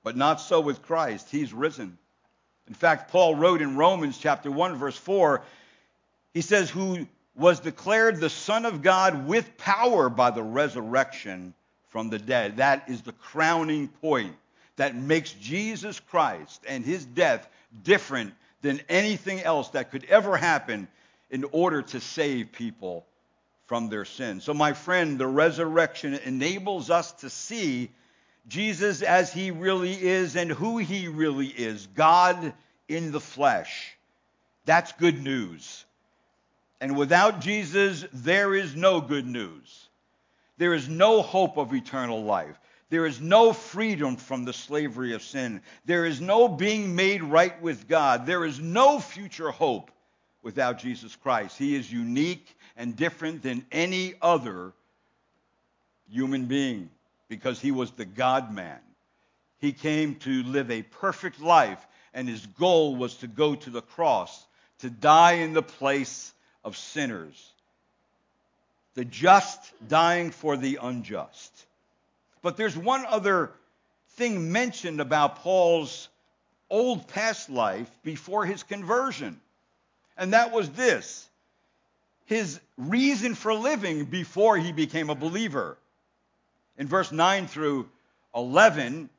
But 0.03 0.17
not 0.17 0.41
so 0.41 0.61
with 0.61 0.83
Christ. 0.83 1.29
He's 1.31 1.53
risen. 1.53 1.99
In 2.69 2.75
fact, 2.75 3.11
Paul 3.11 3.35
wrote 3.35 3.63
in 3.63 3.77
Romans 3.77 4.19
chapter 4.19 4.51
1 4.51 4.77
verse 4.77 4.97
4, 4.97 5.43
he 6.33 6.41
says, 6.41 6.71
who 6.71 7.07
was 7.41 7.59
declared 7.59 8.21
the 8.21 8.29
Son 8.29 8.67
of 8.67 8.83
God 8.83 9.27
with 9.27 9.57
power 9.57 10.11
by 10.11 10.31
the 10.31 10.43
resurrection 10.43 11.55
from 11.89 12.11
the 12.11 12.19
dead. 12.19 12.59
That 12.59 12.89
is 12.89 13.01
the 13.01 13.13
crowning 13.13 13.89
point 13.89 14.37
that 14.77 14.95
makes 14.95 15.33
Jesus 15.33 15.99
Christ 15.99 16.63
and 16.69 16.85
his 16.85 17.05
death 17.05 17.49
different 17.83 18.35
than 18.61 18.83
anything 18.91 19.41
else 19.41 19.71
that 19.71 19.91
could 19.91 20.05
ever 20.05 20.37
happen 20.37 20.87
in 21.31 21.45
order 21.45 21.81
to 21.81 22.01
save 22.01 22.53
people 22.53 23.07
from 23.67 23.89
their 23.89 24.05
sins. 24.05 24.45
So, 24.45 24.53
my 24.53 24.75
friend, 24.75 25.19
the 25.19 25.27
resurrection 25.27 26.15
enables 26.15 26.91
us 26.91 27.13
to 27.13 27.31
see 27.31 27.91
Jesus 28.49 29.01
as 29.01 29.33
he 29.33 29.51
really 29.51 29.93
is 29.93 30.37
and 30.37 30.51
who 30.51 30.77
he 30.77 31.09
really 31.09 31.47
is 31.47 31.87
God 31.95 32.53
in 32.87 33.13
the 33.13 33.21
flesh. 33.21 33.97
That's 34.67 34.93
good 34.93 35.23
news. 35.23 35.87
And 36.81 36.97
without 36.97 37.41
Jesus, 37.41 38.05
there 38.13 38.55
is 38.55 38.75
no 38.75 39.01
good 39.01 39.27
news. 39.27 39.89
There 40.57 40.75
is 40.75 40.89
no 40.89 41.23
hope 41.23 41.57
of 41.57 41.75
eternal 41.75 42.23
life. 42.23 42.59
There 42.89 43.07
is 43.07 43.21
no 43.21 43.53
freedom 43.53 44.17
from 44.17 44.45
the 44.45 44.53
slavery 44.53 45.15
of 45.15 45.23
sin. 45.23 45.63
There 45.85 46.05
is 46.05 46.21
no 46.21 46.49
being 46.49 46.97
made 46.97 47.23
right 47.23 47.61
with 47.63 47.87
God. 47.87 48.27
There 48.27 48.45
is 48.45 48.59
no 48.59 48.99
future 48.99 49.51
hope 49.51 49.91
without 50.43 50.79
Jesus 50.79 51.15
Christ. 51.17 51.57
He 51.57 51.77
is 51.77 51.93
unique 51.93 52.57
and 52.77 52.97
different 52.97 53.43
than 53.43 53.65
any 53.71 54.15
other 54.21 54.73
human 56.11 56.47
being 56.47 56.91
because 57.29 57.61
he 57.61 57.71
was 57.71 57.93
the 57.93 58.05
God 58.05 58.53
man. 58.53 58.81
He 59.59 59.73
came 59.73 60.17
to 60.17 60.43
live 60.43 60.71
a 60.71 60.83
perfect 60.83 61.41
life, 61.41 61.87
and 62.13 62.29
his 62.29 62.45
goal 62.45 62.97
was 62.97 63.15
to 63.17 63.27
go 63.29 63.55
to 63.55 63.71
the 63.71 63.83
cross, 63.83 64.47
to 64.81 64.91
die 64.91 65.35
in 65.35 65.53
the 65.53 65.63
place 65.63 66.33
of 66.65 66.77
sinners. 66.77 67.53
The 68.95 69.05
just 69.05 69.61
dying 69.89 70.31
for 70.31 70.57
the 70.57 70.79
unjust. 70.83 71.67
But 72.43 72.57
there's 72.57 72.77
one 72.77 73.05
other 73.07 73.53
thing 74.15 74.53
mentioned 74.53 75.01
about 75.01 75.37
Paul's 75.37 76.09
old 76.69 77.09
past 77.09 77.51
life 77.51 77.91
before 78.03 78.47
his 78.47 78.63
conversion. 78.63 79.41
And 80.17 80.33
that 80.33 80.53
was 80.53 80.69
this 80.71 81.27
his 82.27 82.61
reason 82.77 83.35
for 83.35 83.53
living 83.53 84.05
before 84.05 84.57
he 84.57 84.71
became 84.71 85.11
a 85.11 85.17
believer. 85.17 85.77
In 86.79 86.87
verse 86.87 87.11
9 87.11 87.49
through 87.49 87.89
11, 88.37 89.11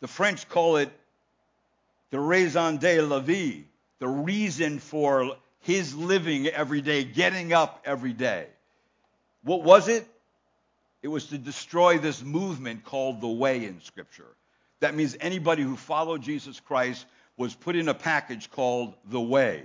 the 0.00 0.06
French 0.06 0.48
call 0.48 0.76
it 0.76 0.92
the 2.10 2.20
raison 2.20 2.76
de 2.76 3.00
la 3.00 3.20
vie, 3.20 3.64
the 3.98 4.08
reason 4.08 4.78
for 4.78 5.36
his 5.60 5.94
living 5.94 6.46
every 6.46 6.80
day, 6.80 7.04
getting 7.04 7.52
up 7.52 7.82
every 7.84 8.12
day. 8.12 8.46
What 9.42 9.62
was 9.62 9.88
it? 9.88 10.06
It 11.02 11.08
was 11.08 11.26
to 11.26 11.38
destroy 11.38 11.98
this 11.98 12.22
movement 12.22 12.84
called 12.84 13.20
the 13.20 13.28
way 13.28 13.64
in 13.64 13.80
Scripture. 13.80 14.26
That 14.80 14.94
means 14.94 15.16
anybody 15.20 15.62
who 15.62 15.76
followed 15.76 16.22
Jesus 16.22 16.60
Christ 16.60 17.06
was 17.36 17.54
put 17.54 17.76
in 17.76 17.88
a 17.88 17.94
package 17.94 18.50
called 18.50 18.94
the 19.04 19.20
way. 19.20 19.62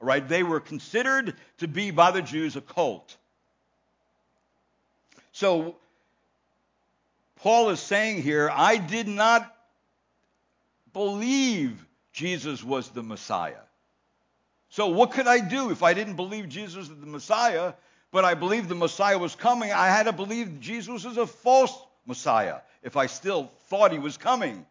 All 0.00 0.06
right? 0.06 0.26
They 0.26 0.42
were 0.42 0.60
considered 0.60 1.34
to 1.58 1.68
be 1.68 1.90
by 1.90 2.10
the 2.10 2.22
Jews 2.22 2.56
a 2.56 2.60
cult. 2.60 3.16
So 5.32 5.76
Paul 7.36 7.70
is 7.70 7.80
saying 7.80 8.22
here, 8.22 8.50
I 8.52 8.76
did 8.76 9.08
not 9.08 9.55
believe 10.96 11.86
Jesus 12.12 12.64
was 12.64 12.88
the 12.88 13.02
Messiah. 13.02 13.64
So 14.70 14.88
what 14.88 15.12
could 15.12 15.26
I 15.26 15.40
do 15.40 15.70
if 15.70 15.82
I 15.82 15.94
didn't 15.94 16.16
believe 16.16 16.48
Jesus 16.48 16.76
was 16.76 16.88
the 16.88 17.06
Messiah? 17.06 17.74
but 18.16 18.24
I 18.24 18.32
believed 18.32 18.70
the 18.70 18.74
Messiah 18.74 19.18
was 19.18 19.34
coming, 19.34 19.72
I 19.72 19.88
had 19.88 20.04
to 20.04 20.12
believe 20.12 20.58
Jesus 20.58 21.04
was 21.04 21.18
a 21.18 21.26
false 21.26 21.76
Messiah 22.06 22.60
if 22.82 22.96
I 22.96 23.06
still 23.06 23.50
thought 23.68 23.92
he 23.92 23.98
was 23.98 24.16
coming. 24.16 24.64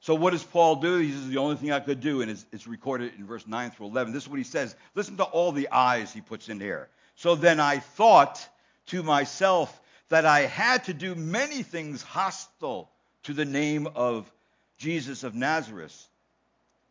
So 0.00 0.14
what 0.14 0.30
does 0.30 0.42
Paul 0.42 0.76
do? 0.76 0.96
He 0.96 1.10
says 1.10 1.28
the 1.28 1.36
only 1.36 1.56
thing 1.56 1.72
I 1.72 1.80
could 1.80 2.00
do, 2.00 2.22
and 2.22 2.30
it's, 2.30 2.46
it's 2.52 2.66
recorded 2.66 3.12
in 3.18 3.26
verse 3.26 3.46
9 3.46 3.70
through 3.72 3.88
11. 3.88 4.14
This 4.14 4.22
is 4.22 4.28
what 4.30 4.38
he 4.38 4.44
says. 4.44 4.76
Listen 4.94 5.18
to 5.18 5.24
all 5.24 5.52
the 5.52 5.68
eyes 5.70 6.10
he 6.10 6.22
puts 6.22 6.48
in 6.48 6.58
here. 6.58 6.88
So 7.16 7.34
then 7.34 7.60
I 7.60 7.80
thought 7.80 8.48
to 8.86 9.02
myself 9.02 9.80
that 10.08 10.24
I 10.24 10.40
had 10.42 10.84
to 10.84 10.94
do 10.94 11.14
many 11.14 11.62
things 11.62 12.02
hostile 12.02 12.88
to 13.24 13.34
the 13.34 13.44
name 13.44 13.88
of 13.94 14.32
Jesus 14.76 15.24
of 15.24 15.34
Nazareth. 15.34 16.08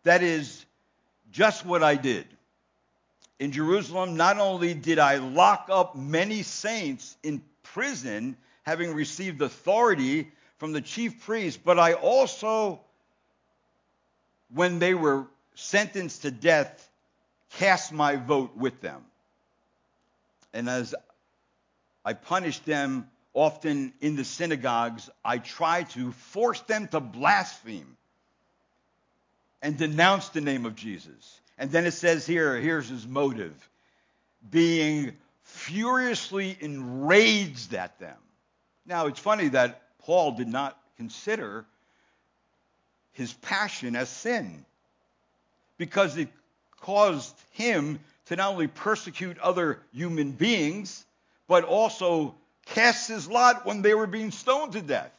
That 0.04 0.24
is 0.24 0.66
just 1.32 1.66
what 1.66 1.84
I 1.84 1.96
did 1.96 2.28
in 3.40 3.52
Jerusalem, 3.52 4.16
not 4.16 4.38
only 4.38 4.74
did 4.74 5.00
I 5.00 5.18
lock 5.18 5.68
up 5.70 5.96
many 5.96 6.44
saints 6.44 7.18
in 7.22 7.42
prison, 7.64 8.38
having 8.64 8.94
received 8.94 9.42
authority 9.42 10.32
from 10.58 10.72
the 10.72 10.82
chief 10.82 11.22
priests, 11.22 11.60
but 11.64 11.78
I 11.78 11.94
also, 11.94 12.80
when 14.54 14.80
they 14.80 14.94
were 14.94 15.28
sentenced 15.56 16.22
to 16.22 16.32
death, 16.32 16.90
cast 17.52 17.92
my 17.92 18.16
vote 18.16 18.56
with 18.56 18.80
them. 18.82 19.04
And 20.54 20.70
as 20.70 20.96
I 22.06 22.14
punished 22.14 22.66
them 22.66 23.10
often 23.36 23.94
in 24.02 24.16
the 24.16 24.24
synagogues, 24.24 25.10
I 25.24 25.38
try 25.38 25.84
to 25.84 26.12
force 26.14 26.62
them 26.62 26.88
to 26.88 27.00
blaspheme 27.00 27.98
and 29.62 29.78
denounce 29.78 30.30
the 30.30 30.42
name 30.42 30.66
of 30.66 30.76
Jesus. 30.76 31.42
And 31.58 31.70
then 31.70 31.86
it 31.86 31.92
says 31.92 32.26
here, 32.26 32.56
here's 32.56 32.90
his 32.90 33.06
motive 33.06 33.54
being 34.50 35.14
furiously 35.44 36.58
enraged 36.60 37.74
at 37.74 38.00
them. 38.00 38.18
Now, 38.86 39.08
it's 39.08 39.20
funny 39.20 39.50
that 39.50 39.82
Paul 40.00 40.34
did 40.34 40.48
not 40.48 40.78
consider 40.98 41.66
his 43.12 43.34
passion 43.34 43.96
as 43.96 44.08
sin 44.10 44.66
because 45.78 46.18
it 46.18 46.30
caused 46.80 47.36
him 47.52 48.00
to 48.28 48.36
not 48.36 48.52
only 48.52 48.68
persecute 48.68 49.38
other 49.40 49.80
human 49.92 50.32
beings, 50.32 51.06
but 51.48 51.64
also 51.64 52.36
cast 52.66 53.08
his 53.08 53.28
lot 53.28 53.66
when 53.66 53.82
they 53.82 53.94
were 53.94 54.08
being 54.08 54.32
stoned 54.32 54.74
to 54.74 54.82
death. 54.82 55.12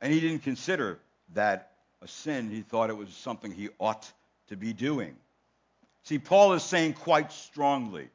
And 0.00 0.12
he 0.12 0.20
didn't 0.20 0.42
consider 0.42 0.98
that 1.34 1.72
a 2.02 2.08
sin. 2.08 2.50
He 2.50 2.62
thought 2.62 2.90
it 2.90 2.96
was 2.96 3.08
something 3.10 3.50
he 3.50 3.70
ought 3.78 4.10
to 4.48 4.56
be 4.56 4.72
doing. 4.72 5.16
See, 6.04 6.18
Paul 6.18 6.54
is 6.54 6.62
saying 6.62 6.94
quite 6.94 7.32
strongly 7.32 8.08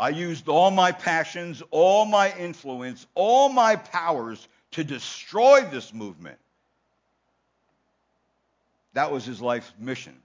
I 0.00 0.08
used 0.08 0.48
all 0.48 0.70
my 0.70 0.92
passions, 0.92 1.62
all 1.70 2.06
my 2.06 2.34
influence, 2.34 3.06
all 3.14 3.50
my 3.50 3.76
powers 3.76 4.48
to 4.70 4.82
destroy 4.82 5.60
this 5.70 5.92
movement. 5.92 6.38
That 8.94 9.12
was 9.12 9.26
his 9.26 9.42
life's 9.42 9.70
mission. 9.78 10.16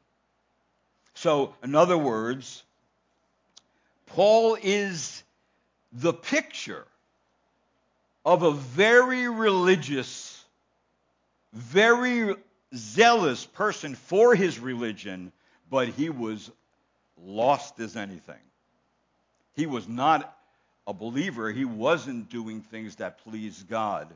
So, 1.13 1.53
in 1.61 1.75
other 1.75 1.97
words, 1.97 2.63
Paul 4.05 4.57
is 4.63 5.23
the 5.95 6.13
picture 6.13 6.85
of 8.25 8.43
a 8.43 8.51
very 8.51 9.29
religious, 9.29 10.43
very 11.53 12.35
zealous 12.75 13.45
person 13.45 13.95
for 13.95 14.35
his 14.35 14.59
religion, 14.59 15.31
but 15.69 15.87
he 15.87 16.09
was 16.09 16.51
lost 17.23 17.79
as 17.79 17.95
anything. 17.95 18.35
He 19.55 19.65
was 19.65 19.87
not 19.87 20.37
a 20.85 20.93
believer. 20.93 21.51
He 21.51 21.65
wasn't 21.65 22.29
doing 22.29 22.61
things 22.61 22.97
that 22.97 23.19
pleased 23.19 23.69
God. 23.69 24.13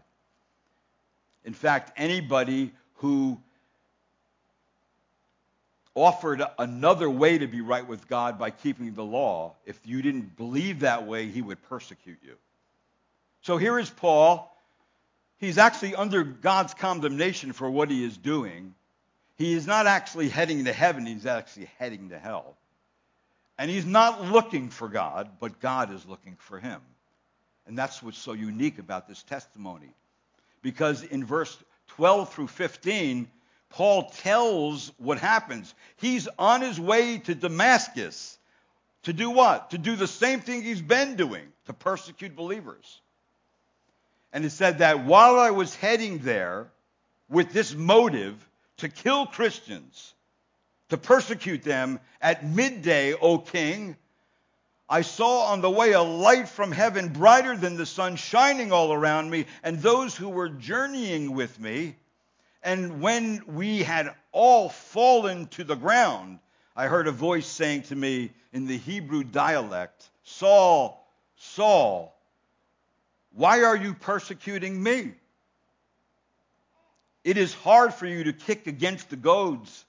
In 1.46 1.54
fact, 1.54 1.94
anybody 1.98 2.72
who 2.96 3.39
offered 5.95 6.41
another 6.58 7.10
way 7.10 7.38
to 7.38 7.47
be 7.47 7.62
right 7.62 7.88
with 7.88 8.08
God 8.08 8.38
by 8.38 8.52
keeping 8.52 8.93
the 8.93 9.04
law, 9.04 9.56
if 9.65 9.80
you 9.86 10.02
didn't 10.02 10.36
believe 10.38 10.82
that 10.82 11.06
way, 11.08 11.28
he 11.28 11.41
would 11.41 11.62
persecute 11.63 12.19
you. 12.23 12.36
So 13.41 13.58
here 13.58 13.80
is 13.80 13.89
Paul. 13.89 14.56
He's 15.38 15.58
actually 15.58 15.95
under 15.95 16.23
God's 16.23 16.73
condemnation 16.73 17.54
for 17.54 17.69
what 17.69 17.89
he 17.89 18.04
is 18.04 18.17
doing. 18.17 18.75
He 19.38 19.54
is 19.54 19.65
not 19.65 19.88
actually 19.88 20.30
heading 20.30 20.65
to 20.65 20.73
heaven, 20.73 21.06
he's 21.06 21.25
actually 21.25 21.69
heading 21.80 22.10
to 22.10 22.19
hell. 22.19 22.58
And 23.58 23.69
he's 23.69 23.86
not 23.86 24.21
looking 24.21 24.69
for 24.69 24.88
God, 24.88 25.32
but 25.39 25.60
God 25.60 25.93
is 25.93 26.06
looking 26.06 26.38
for 26.39 26.60
him. 26.60 26.82
And 27.65 27.78
that's 27.78 28.02
what's 28.02 28.17
so 28.17 28.34
unique 28.34 28.80
about 28.80 29.08
this 29.08 29.23
testimony. 29.23 29.93
Because 30.62 31.04
in 31.04 31.25
verse 31.25 31.58
12 31.89 32.34
through 32.34 32.47
15, 32.47 33.30
Paul 33.69 34.10
tells 34.10 34.91
what 34.97 35.19
happens. 35.19 35.73
He's 35.97 36.27
on 36.38 36.62
his 36.62 36.79
way 36.79 37.19
to 37.19 37.36
Damascus 37.36 38.38
to 39.03 39.13
do 39.13 39.29
what? 39.29 39.71
To 39.71 39.77
do 39.77 39.95
the 39.95 40.08
same 40.08 40.41
thing 40.41 40.62
he's 40.62 40.82
been 40.82 41.15
doing, 41.15 41.47
to 41.65 41.73
persecute 41.73 42.36
believers. 42.36 43.01
And 44.34 44.45
it 44.45 44.51
said 44.51 44.79
that 44.79 45.05
while 45.05 45.39
I 45.39 45.51
was 45.51 45.75
heading 45.75 46.19
there 46.19 46.67
with 47.29 47.53
this 47.53 47.73
motive 47.73 48.36
to 48.77 48.89
kill 48.89 49.25
Christians, 49.25 50.13
to 50.89 50.97
persecute 50.97 51.63
them 51.63 51.99
at 52.21 52.45
midday, 52.45 53.13
O 53.13 53.38
king, 53.38 53.95
I 54.89 55.01
saw 55.01 55.51
on 55.51 55.62
the 55.62 55.69
way 55.69 55.91
a 55.91 56.01
light 56.01 56.49
from 56.49 56.71
heaven 56.71 57.10
brighter 57.10 57.55
than 57.55 57.77
the 57.77 57.86
sun 57.86 58.15
shining 58.15 58.71
all 58.71 58.91
around 58.91 59.29
me, 59.29 59.45
and 59.63 59.79
those 59.79 60.15
who 60.15 60.29
were 60.29 60.49
journeying 60.49 61.34
with 61.34 61.60
me 61.60 61.95
and 62.63 63.02
when 63.02 63.43
we 63.48 63.84
had 63.84 64.13
all 64.32 64.69
fallen 64.69 65.48
to 65.48 65.63
the 65.63 65.76
ground, 65.76 66.39
I 66.76 66.88
heard 66.88 67.08
a 67.08 67.12
voice 67.12 67.48
saying 67.48 67.84
to 67.84 67.95
me 67.95 68.32
in 68.52 68.67
the 68.67 68.78
Hebrew 68.78 69.24
dialect, 69.24 70.10
Saul, 70.24 71.06
Saul, 71.38 72.15
why 73.34 73.63
are 73.63 73.76
you 73.76 73.93
persecuting 73.93 74.82
me? 74.82 75.13
It 77.24 77.38
is 77.38 77.54
hard 77.54 77.93
for 77.93 78.06
you 78.06 78.26
to 78.26 78.34
kick 78.34 78.67
against 78.67 79.10
the 79.10 79.15
goads. 79.15 79.86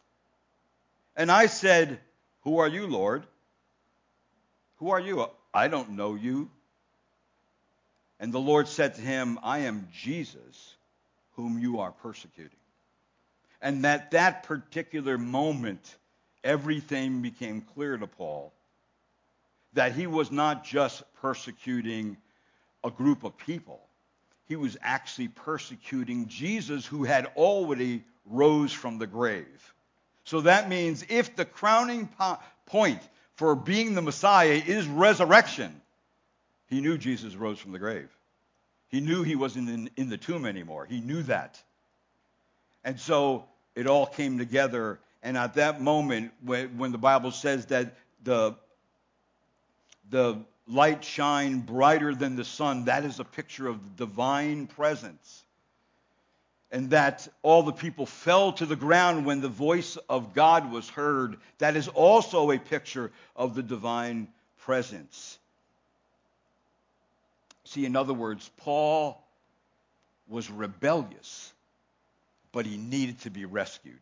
And 1.16 1.30
I 1.30 1.46
said, 1.46 2.00
Who 2.42 2.58
are 2.58 2.68
you, 2.68 2.86
Lord? 2.86 3.24
Who 4.76 4.90
are 4.90 5.00
you? 5.00 5.26
I 5.52 5.68
don't 5.68 5.90
know 5.90 6.14
you. 6.14 6.50
And 8.18 8.32
the 8.32 8.40
Lord 8.40 8.68
said 8.68 8.94
to 8.96 9.00
him, 9.00 9.38
I 9.42 9.60
am 9.60 9.88
Jesus, 9.92 10.74
whom 11.36 11.58
you 11.58 11.80
are 11.80 11.92
persecuting. 11.92 12.59
And 13.62 13.84
at 13.84 14.12
that 14.12 14.44
particular 14.44 15.18
moment, 15.18 15.96
everything 16.42 17.20
became 17.20 17.60
clear 17.60 17.96
to 17.96 18.06
Paul 18.06 18.52
that 19.74 19.92
he 19.92 20.06
was 20.06 20.30
not 20.30 20.64
just 20.64 21.02
persecuting 21.20 22.16
a 22.82 22.90
group 22.90 23.24
of 23.24 23.36
people, 23.36 23.80
he 24.48 24.56
was 24.56 24.76
actually 24.80 25.28
persecuting 25.28 26.26
Jesus, 26.26 26.84
who 26.84 27.04
had 27.04 27.26
already 27.36 28.02
rose 28.26 28.72
from 28.72 28.98
the 28.98 29.06
grave. 29.06 29.74
So 30.24 30.40
that 30.40 30.68
means 30.68 31.04
if 31.08 31.36
the 31.36 31.44
crowning 31.44 32.08
po- 32.18 32.38
point 32.66 33.00
for 33.34 33.54
being 33.54 33.94
the 33.94 34.02
Messiah 34.02 34.60
is 34.66 34.86
resurrection, 34.86 35.80
he 36.68 36.80
knew 36.80 36.98
Jesus 36.98 37.36
rose 37.36 37.58
from 37.58 37.72
the 37.72 37.78
grave. 37.78 38.08
He 38.88 39.00
knew 39.00 39.22
he 39.22 39.36
wasn't 39.36 39.68
in, 39.68 39.90
in 39.96 40.08
the 40.08 40.16
tomb 40.16 40.44
anymore. 40.46 40.84
He 40.84 41.00
knew 41.00 41.22
that. 41.24 41.62
And 42.82 42.98
so 42.98 43.44
it 43.74 43.86
all 43.86 44.06
came 44.06 44.38
together. 44.38 44.98
And 45.22 45.36
at 45.36 45.54
that 45.54 45.80
moment, 45.80 46.32
when, 46.44 46.78
when 46.78 46.92
the 46.92 46.98
Bible 46.98 47.30
says 47.30 47.66
that 47.66 47.94
the, 48.22 48.54
the 50.10 50.38
light 50.66 51.04
shined 51.04 51.66
brighter 51.66 52.14
than 52.14 52.36
the 52.36 52.44
sun, 52.44 52.86
that 52.86 53.04
is 53.04 53.20
a 53.20 53.24
picture 53.24 53.68
of 53.68 53.96
divine 53.96 54.66
presence. 54.66 55.44
And 56.72 56.90
that 56.90 57.26
all 57.42 57.64
the 57.64 57.72
people 57.72 58.06
fell 58.06 58.52
to 58.52 58.66
the 58.66 58.76
ground 58.76 59.26
when 59.26 59.40
the 59.40 59.48
voice 59.48 59.96
of 60.08 60.34
God 60.34 60.70
was 60.70 60.88
heard. 60.88 61.36
That 61.58 61.76
is 61.76 61.88
also 61.88 62.52
a 62.52 62.58
picture 62.58 63.10
of 63.34 63.56
the 63.56 63.62
divine 63.62 64.28
presence. 64.58 65.38
See, 67.64 67.84
in 67.84 67.96
other 67.96 68.14
words, 68.14 68.50
Paul 68.58 69.20
was 70.28 70.48
rebellious 70.48 71.49
but 72.52 72.66
he 72.66 72.76
needed 72.76 73.20
to 73.20 73.30
be 73.30 73.44
rescued. 73.44 74.00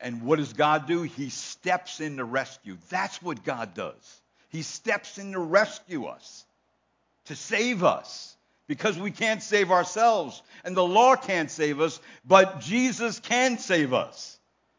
And 0.00 0.22
what 0.22 0.38
does 0.38 0.52
God 0.52 0.86
do? 0.86 1.02
He 1.02 1.30
steps 1.30 2.00
in 2.00 2.18
to 2.18 2.24
rescue. 2.24 2.76
That's 2.88 3.20
what 3.20 3.44
God 3.44 3.74
does. 3.74 4.20
He 4.50 4.62
steps 4.62 5.18
in 5.18 5.32
to 5.32 5.40
rescue 5.40 6.06
us, 6.06 6.44
to 7.26 7.36
save 7.36 7.84
us, 7.84 8.36
because 8.66 8.98
we 8.98 9.10
can't 9.10 9.42
save 9.42 9.70
ourselves, 9.70 10.42
and 10.64 10.76
the 10.76 10.84
law 10.84 11.16
can't 11.16 11.50
save 11.50 11.80
us, 11.80 12.00
but 12.26 12.60
Jesus 12.60 13.18
can 13.18 13.58
save 13.58 13.92
us. 13.92 14.38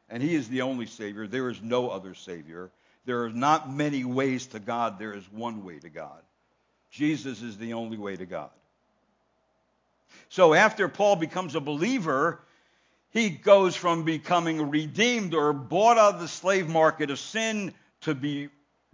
And 0.10 0.24
he 0.24 0.36
is 0.36 0.48
the 0.48 0.62
only 0.62 0.86
Savior. 0.86 1.28
There 1.28 1.50
is 1.50 1.62
no 1.62 1.90
other 1.90 2.14
Savior. 2.14 2.70
There 3.06 3.24
are 3.24 3.30
not 3.30 3.72
many 3.72 4.04
ways 4.04 4.48
to 4.48 4.60
God, 4.60 5.00
there 5.00 5.14
is 5.14 5.24
one 5.32 5.64
way 5.66 5.80
to 5.80 5.90
God. 5.90 6.22
Jesus 6.92 7.42
is 7.42 7.58
the 7.58 7.74
only 7.74 7.98
way 7.98 8.16
to 8.16 8.26
God. 8.26 8.52
So 10.30 10.54
after 10.54 10.88
Paul 10.88 11.16
becomes 11.16 11.56
a 11.56 11.60
believer, 11.60 12.40
he 13.12 13.30
goes 13.30 13.76
from 13.76 14.04
becoming 14.04 14.70
redeemed 14.70 15.34
or 15.34 15.54
bought 15.54 15.98
out 15.98 16.16
of 16.16 16.22
the 16.22 16.28
slave 16.28 16.68
market 16.68 17.10
of 17.10 17.20
sin 17.20 17.74
to 18.02 18.14
be 18.14 18.50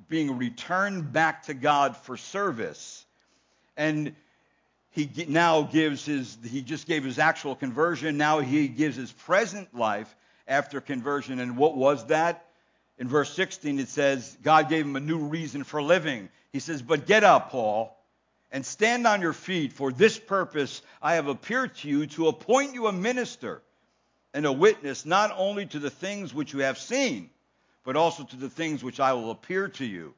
being 0.08 0.38
returned 0.38 1.12
back 1.12 1.44
to 1.44 1.54
God 1.54 1.98
for 1.98 2.16
service. 2.16 3.06
And 3.76 4.16
he 4.92 5.10
now 5.28 5.64
gives 5.64 6.06
his, 6.06 6.38
he 6.46 6.62
just 6.62 6.88
gave 6.88 7.04
his 7.04 7.20
actual 7.20 7.56
conversion. 7.56 8.18
Now 8.18 8.40
he 8.40 8.70
gives 8.70 8.96
his 8.96 9.12
present 9.12 9.76
life 9.76 10.16
after 10.48 10.80
conversion. 10.80 11.40
And 11.40 11.58
what 11.58 11.76
was 11.76 12.06
that? 12.08 12.46
In 12.98 13.10
verse 13.10 13.34
16, 13.34 13.80
it 13.80 13.90
says, 13.90 14.38
God 14.42 14.70
gave 14.70 14.86
him 14.86 14.96
a 14.96 15.02
new 15.02 15.18
reason 15.18 15.66
for 15.66 15.84
living. 15.84 16.30
He 16.54 16.60
says, 16.60 16.82
But 16.82 17.06
get 17.06 17.26
up, 17.26 17.50
Paul 17.50 17.95
and 18.56 18.66
stand 18.66 19.06
on 19.06 19.20
your 19.20 19.34
feet. 19.34 19.74
For 19.74 19.92
this 19.92 20.18
purpose 20.18 20.82
I 21.02 21.16
have 21.16 21.28
appeared 21.28 21.76
to 21.76 21.90
you 21.90 22.08
to 22.08 22.30
appoint 22.30 22.74
you 22.74 22.88
a 22.88 22.94
minister 22.94 23.62
and 24.34 24.46
a 24.46 24.52
witness 24.52 25.06
not 25.06 25.34
only 25.36 25.66
to 25.66 25.78
the 25.78 25.90
things 25.90 26.34
which 26.34 26.54
you 26.54 26.60
have 26.60 26.78
seen, 26.78 27.30
but 27.84 27.98
also 27.98 28.24
to 28.24 28.36
the 28.38 28.50
things 28.50 28.82
which 28.82 29.02
I 29.02 29.12
will 29.12 29.30
appear 29.30 29.68
to 29.68 29.84
you. 29.86 30.14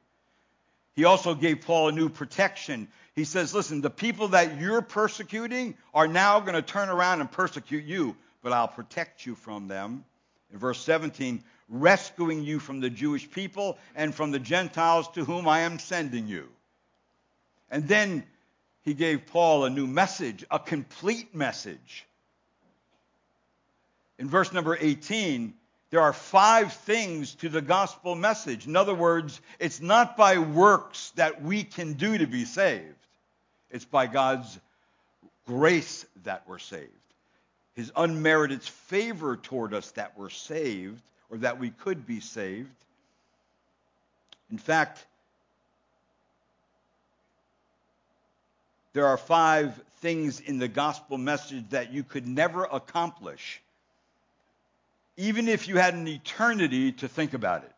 He 0.94 1.04
also 1.04 1.34
gave 1.34 1.62
Paul 1.62 1.88
a 1.88 1.92
new 1.92 2.08
protection. 2.08 2.86
He 3.16 3.24
says, 3.24 3.52
Listen, 3.52 3.80
the 3.80 3.90
people 3.90 4.28
that 4.28 4.60
you're 4.60 4.82
persecuting 4.82 5.76
are 5.92 6.06
now 6.06 6.38
going 6.38 6.54
to 6.54 6.62
turn 6.62 6.90
around 6.90 7.20
and 7.20 7.32
persecute 7.32 7.86
you, 7.86 8.14
but 8.44 8.52
I'll 8.52 8.68
protect 8.68 9.26
you 9.26 9.34
from 9.34 9.66
them. 9.66 10.04
In 10.52 10.60
verse 10.60 10.80
17, 10.82 11.42
rescuing 11.68 12.44
you 12.44 12.60
from 12.60 12.78
the 12.78 12.88
Jewish 12.88 13.28
people 13.28 13.78
and 13.96 14.14
from 14.14 14.30
the 14.30 14.38
Gentiles 14.38 15.08
to 15.14 15.24
whom 15.24 15.48
I 15.48 15.62
am 15.62 15.80
sending 15.80 16.28
you. 16.28 16.48
And 17.70 17.86
then 17.86 18.24
he 18.82 18.94
gave 18.94 19.26
Paul 19.26 19.64
a 19.64 19.70
new 19.70 19.86
message, 19.86 20.44
a 20.50 20.58
complete 20.58 21.34
message. 21.34 22.06
In 24.18 24.28
verse 24.28 24.52
number 24.52 24.76
18, 24.78 25.54
there 25.90 26.00
are 26.00 26.12
five 26.12 26.72
things 26.72 27.34
to 27.36 27.48
the 27.48 27.62
gospel 27.62 28.14
message. 28.14 28.66
In 28.66 28.76
other 28.76 28.94
words, 28.94 29.40
it's 29.58 29.80
not 29.80 30.16
by 30.16 30.38
works 30.38 31.12
that 31.16 31.42
we 31.42 31.64
can 31.64 31.94
do 31.94 32.18
to 32.18 32.26
be 32.26 32.44
saved, 32.44 32.84
it's 33.70 33.84
by 33.84 34.06
God's 34.06 34.58
grace 35.46 36.04
that 36.24 36.42
we're 36.46 36.58
saved. 36.58 36.90
His 37.74 37.92
unmerited 37.96 38.62
favor 38.62 39.36
toward 39.36 39.72
us 39.72 39.90
that 39.92 40.18
we're 40.18 40.30
saved, 40.30 41.00
or 41.30 41.38
that 41.38 41.58
we 41.58 41.70
could 41.70 42.06
be 42.06 42.20
saved. 42.20 42.74
In 44.50 44.58
fact, 44.58 45.06
there 48.98 49.06
are 49.06 49.16
five 49.16 49.80
things 50.00 50.40
in 50.40 50.58
the 50.58 50.66
gospel 50.66 51.18
message 51.18 51.62
that 51.70 51.92
you 51.92 52.02
could 52.02 52.26
never 52.26 52.64
accomplish, 52.64 53.62
even 55.16 55.46
if 55.46 55.68
you 55.68 55.76
had 55.76 55.94
an 55.94 56.08
eternity 56.08 56.90
to 56.90 57.06
think 57.06 57.32
about 57.32 57.62
it. 57.62 57.72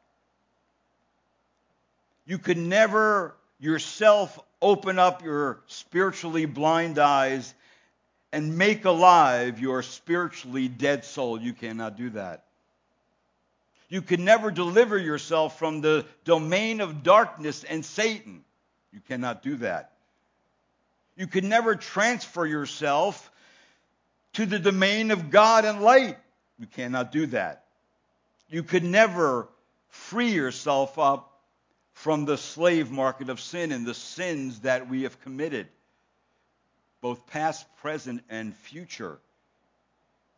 You 2.24 2.38
could 2.38 2.56
never 2.56 3.35
yourself 3.59 4.38
open 4.62 4.98
up 4.98 5.22
your 5.22 5.61
spiritually 5.66 6.46
blind 6.46 6.98
eyes 6.98 7.52
and 8.33 8.56
make 8.56 8.87
alive 8.87 9.61
your 9.61 9.83
spiritually 9.83 10.68
dead 10.68 11.04
soul. 11.04 11.38
You 11.38 11.52
cannot 11.52 11.98
do 11.98 12.09
that. 12.11 12.44
You 13.90 14.00
can 14.00 14.24
never 14.24 14.50
deliver 14.50 14.96
yourself 14.96 15.59
from 15.59 15.83
the 15.83 16.06
domain 16.24 16.80
of 16.80 17.02
darkness 17.02 17.62
and 17.62 17.85
Satan. 17.85 18.42
You 18.90 19.00
cannot 19.06 19.42
do 19.42 19.56
that. 19.56 19.92
You 21.16 21.26
can 21.26 21.48
never 21.48 21.76
transfer 21.76 22.46
yourself 22.46 23.30
to 24.34 24.46
the 24.46 24.58
domain 24.58 25.10
of 25.10 25.30
God 25.30 25.64
and 25.64 25.82
light. 25.82 26.16
You 26.58 26.66
cannot 26.66 27.12
do 27.12 27.26
that. 27.26 27.64
You 28.48 28.62
could 28.62 28.84
never 28.84 29.48
free 29.88 30.32
yourself 30.32 30.98
up 30.98 31.32
from 31.92 32.24
the 32.24 32.38
slave 32.38 32.90
market 32.90 33.28
of 33.28 33.40
sin 33.40 33.72
and 33.72 33.84
the 33.84 33.94
sins 33.94 34.60
that 34.60 34.88
we 34.88 35.02
have 35.02 35.20
committed, 35.20 35.68
both 37.00 37.26
past, 37.26 37.66
present, 37.76 38.22
and 38.30 38.54
future. 38.54 39.18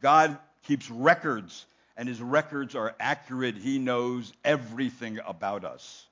God 0.00 0.37
keeps 0.64 0.90
records 0.90 1.66
and 1.96 2.08
his 2.08 2.20
records 2.20 2.74
are 2.74 2.94
accurate. 2.98 3.56
He 3.56 3.78
knows 3.78 4.32
everything 4.44 5.20
about 5.26 5.64
us. 5.64 6.06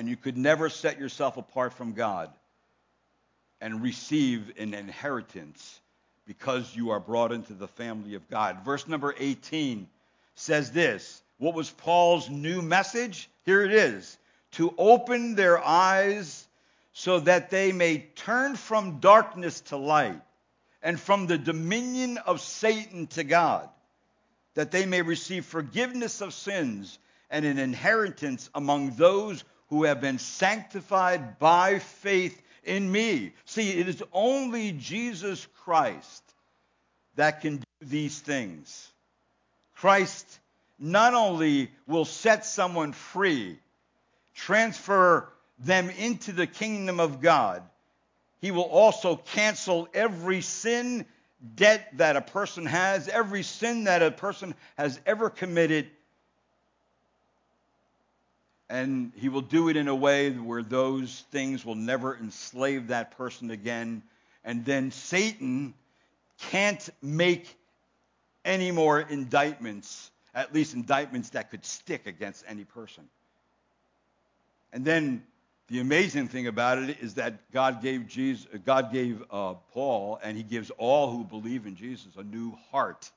And 0.00 0.08
you 0.08 0.16
could 0.16 0.38
never 0.38 0.70
set 0.70 0.98
yourself 0.98 1.36
apart 1.36 1.74
from 1.74 1.92
God 1.92 2.30
and 3.60 3.82
receive 3.82 4.50
an 4.56 4.72
inheritance 4.72 5.78
because 6.26 6.74
you 6.74 6.92
are 6.92 6.98
brought 6.98 7.32
into 7.32 7.52
the 7.52 7.68
family 7.68 8.14
of 8.14 8.26
God. 8.30 8.64
Verse 8.64 8.88
number 8.88 9.14
18 9.18 9.86
says 10.36 10.72
this 10.72 11.20
What 11.36 11.52
was 11.52 11.68
Paul's 11.68 12.30
new 12.30 12.62
message? 12.62 13.28
Here 13.44 13.62
it 13.62 13.72
is 13.72 14.16
to 14.52 14.72
open 14.78 15.34
their 15.34 15.62
eyes 15.62 16.48
so 16.94 17.20
that 17.20 17.50
they 17.50 17.70
may 17.70 17.98
turn 18.16 18.56
from 18.56 19.00
darkness 19.00 19.60
to 19.60 19.76
light 19.76 20.22
and 20.82 20.98
from 20.98 21.26
the 21.26 21.36
dominion 21.36 22.16
of 22.16 22.40
Satan 22.40 23.06
to 23.08 23.22
God, 23.22 23.68
that 24.54 24.70
they 24.70 24.86
may 24.86 25.02
receive 25.02 25.44
forgiveness 25.44 26.22
of 26.22 26.32
sins 26.32 26.98
and 27.28 27.44
an 27.44 27.58
inheritance 27.58 28.48
among 28.54 28.92
those 28.92 29.44
who 29.70 29.84
have 29.84 30.00
been 30.00 30.18
sanctified 30.18 31.38
by 31.38 31.78
faith 31.78 32.40
in 32.64 32.90
me. 32.90 33.32
See, 33.46 33.70
it 33.70 33.88
is 33.88 34.02
only 34.12 34.72
Jesus 34.72 35.46
Christ 35.64 36.22
that 37.16 37.40
can 37.40 37.56
do 37.56 37.64
these 37.80 38.18
things. 38.18 38.90
Christ 39.76 40.26
not 40.78 41.14
only 41.14 41.70
will 41.86 42.04
set 42.04 42.44
someone 42.44 42.92
free, 42.92 43.58
transfer 44.34 45.28
them 45.58 45.90
into 45.90 46.32
the 46.32 46.46
kingdom 46.46 47.00
of 47.00 47.20
God, 47.20 47.62
he 48.40 48.50
will 48.50 48.62
also 48.62 49.16
cancel 49.16 49.88
every 49.92 50.40
sin 50.40 51.06
debt 51.54 51.96
that 51.96 52.16
a 52.16 52.20
person 52.20 52.66
has, 52.66 53.08
every 53.08 53.42
sin 53.42 53.84
that 53.84 54.02
a 54.02 54.10
person 54.10 54.54
has 54.76 55.00
ever 55.06 55.30
committed. 55.30 55.88
And 58.70 59.10
he 59.16 59.28
will 59.28 59.40
do 59.40 59.68
it 59.68 59.76
in 59.76 59.88
a 59.88 59.94
way 59.94 60.30
where 60.30 60.62
those 60.62 61.24
things 61.32 61.66
will 61.66 61.74
never 61.74 62.16
enslave 62.16 62.86
that 62.86 63.16
person 63.16 63.50
again. 63.50 64.04
And 64.44 64.64
then 64.64 64.92
Satan 64.92 65.74
can't 66.38 66.88
make 67.02 67.52
any 68.44 68.70
more 68.70 69.00
indictments, 69.00 70.12
at 70.36 70.54
least 70.54 70.74
indictments 70.74 71.30
that 71.30 71.50
could 71.50 71.64
stick 71.64 72.06
against 72.06 72.44
any 72.46 72.62
person. 72.62 73.08
And 74.72 74.84
then 74.84 75.24
the 75.66 75.80
amazing 75.80 76.28
thing 76.28 76.46
about 76.46 76.78
it 76.78 76.98
is 77.00 77.14
that 77.14 77.50
God 77.50 77.82
gave 77.82 78.06
Jesus, 78.06 78.46
God 78.64 78.92
gave 78.92 79.20
uh, 79.32 79.54
Paul, 79.72 80.20
and 80.22 80.36
He 80.36 80.44
gives 80.44 80.70
all 80.78 81.10
who 81.10 81.24
believe 81.24 81.66
in 81.66 81.74
Jesus 81.74 82.12
a 82.16 82.22
new 82.22 82.56
heart. 82.70 83.10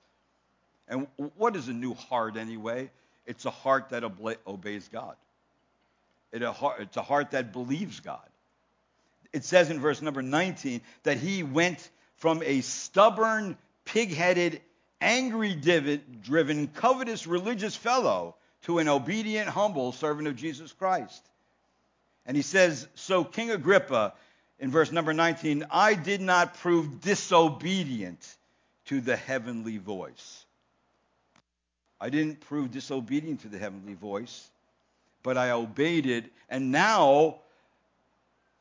And 0.88 1.06
what 1.38 1.56
is 1.56 1.68
a 1.68 1.74
new 1.74 1.94
heart 1.94 2.38
anyway? 2.38 2.89
It's 3.28 3.46
a 3.46 3.52
heart 3.52 3.89
that 3.89 4.04
obeys 4.04 4.89
God. 4.92 5.16
It 6.34 6.41
a 6.41 6.52
heart, 6.52 6.82
it's 6.82 6.98
a 6.98 7.02
heart 7.02 7.32
that 7.32 7.54
believes 7.54 8.02
God. 8.02 8.28
It 9.32 9.46
says 9.46 9.69
in 9.69 9.80
verse 9.80 10.02
number 10.02 10.22
19 10.22 10.82
that 11.04 11.17
he 11.17 11.43
went 11.43 11.89
from 12.17 12.43
a 12.43 12.62
stubborn, 12.62 13.58
pig-headed, 13.86 14.62
angry, 15.00 15.56
driven, 15.56 16.67
covetous 16.67 17.28
religious 17.28 17.76
fellow 17.76 18.36
to 18.63 18.80
an 18.80 18.88
obedient, 18.88 19.48
humble 19.48 19.91
servant 19.91 20.28
of 20.28 20.36
Jesus 20.36 20.72
Christ. 20.72 21.24
And 22.26 22.36
he 22.36 22.43
says, 22.43 22.88
So, 22.96 23.24
King 23.24 23.52
Agrippa, 23.52 24.13
in 24.60 24.72
verse 24.72 24.91
number 24.91 25.13
19, 25.13 25.65
I 25.69 25.93
did 25.93 26.22
not 26.22 26.56
prove 26.56 27.02
disobedient 27.02 28.36
to 28.86 29.02
the 29.02 29.15
heavenly 29.15 29.78
voice. 29.78 30.46
I 32.00 32.10
didn't 32.10 32.41
prove 32.41 32.72
disobedient 32.72 33.41
to 33.41 33.50
the 33.50 33.58
heavenly 33.58 33.93
voice, 33.93 34.50
but 35.24 35.38
I 35.38 35.52
obeyed 35.52 36.06
it. 36.06 36.26
And 36.50 36.72
now, 36.72 37.38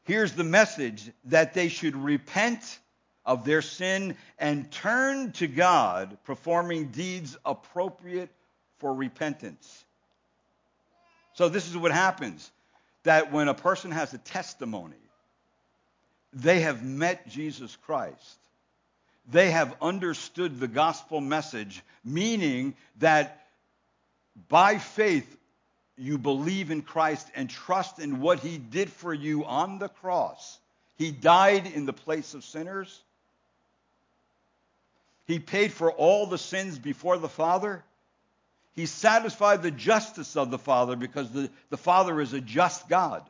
here's 0.05 0.33
the 0.33 0.45
message 0.45 1.11
that 1.27 1.55
they 1.55 1.69
should 1.69 1.97
repent 1.97 2.79
of 3.25 3.45
their 3.45 3.63
sin 3.63 4.17
and 4.39 4.71
turn 4.71 5.33
to 5.33 5.47
God, 5.47 6.17
performing 6.25 6.87
deeds 6.87 7.37
appropriate 7.45 8.31
for 8.79 8.95
repentance. 8.95 9.85
So, 11.35 11.49
this 11.49 11.69
is 11.69 11.77
what 11.77 11.93
happens 11.93 12.51
that 13.05 13.33
when 13.33 13.49
a 13.49 13.55
person 13.55 13.91
has 13.91 14.15
a 14.15 14.19
testimony, 14.19 14.95
they 16.33 16.61
have 16.61 16.85
met 16.85 17.29
Jesus 17.29 17.77
Christ. 17.85 18.39
They 19.31 19.51
have 19.51 19.77
understood 19.81 20.59
the 20.59 20.69
gospel 20.69 21.21
message, 21.21 21.83
meaning 22.05 22.75
that 22.99 23.47
by 24.49 24.79
faith 24.79 25.37
you 25.97 26.19
believe 26.19 26.71
in 26.71 26.83
Christ 26.83 27.29
and 27.35 27.49
trust 27.49 27.99
in 27.99 28.21
what 28.21 28.41
he 28.41 28.59
did 28.59 28.91
for 28.91 29.13
you 29.13 29.45
on 29.45 29.79
the 29.79 29.89
cross. 29.89 30.59
He 30.97 31.11
died 31.11 31.67
in 31.67 31.87
the 31.87 31.93
place 31.93 32.35
of 32.35 32.45
sinners. 32.45 33.03
He 35.27 35.39
paid 35.39 35.73
for 35.73 35.91
all 35.91 36.27
the 36.27 36.39
sins 36.39 36.79
before 36.79 37.19
the 37.19 37.29
Father. 37.29 37.83
He 38.75 38.87
satisfied 38.87 39.63
the 39.63 39.71
justice 39.71 40.37
of 40.37 40.51
the 40.51 40.59
Father 40.59 40.97
because 40.97 41.31
the, 41.31 41.51
the 41.71 41.77
Father 41.77 42.21
is 42.21 42.33
a 42.33 42.41
just 42.41 42.89
God. 42.89 43.23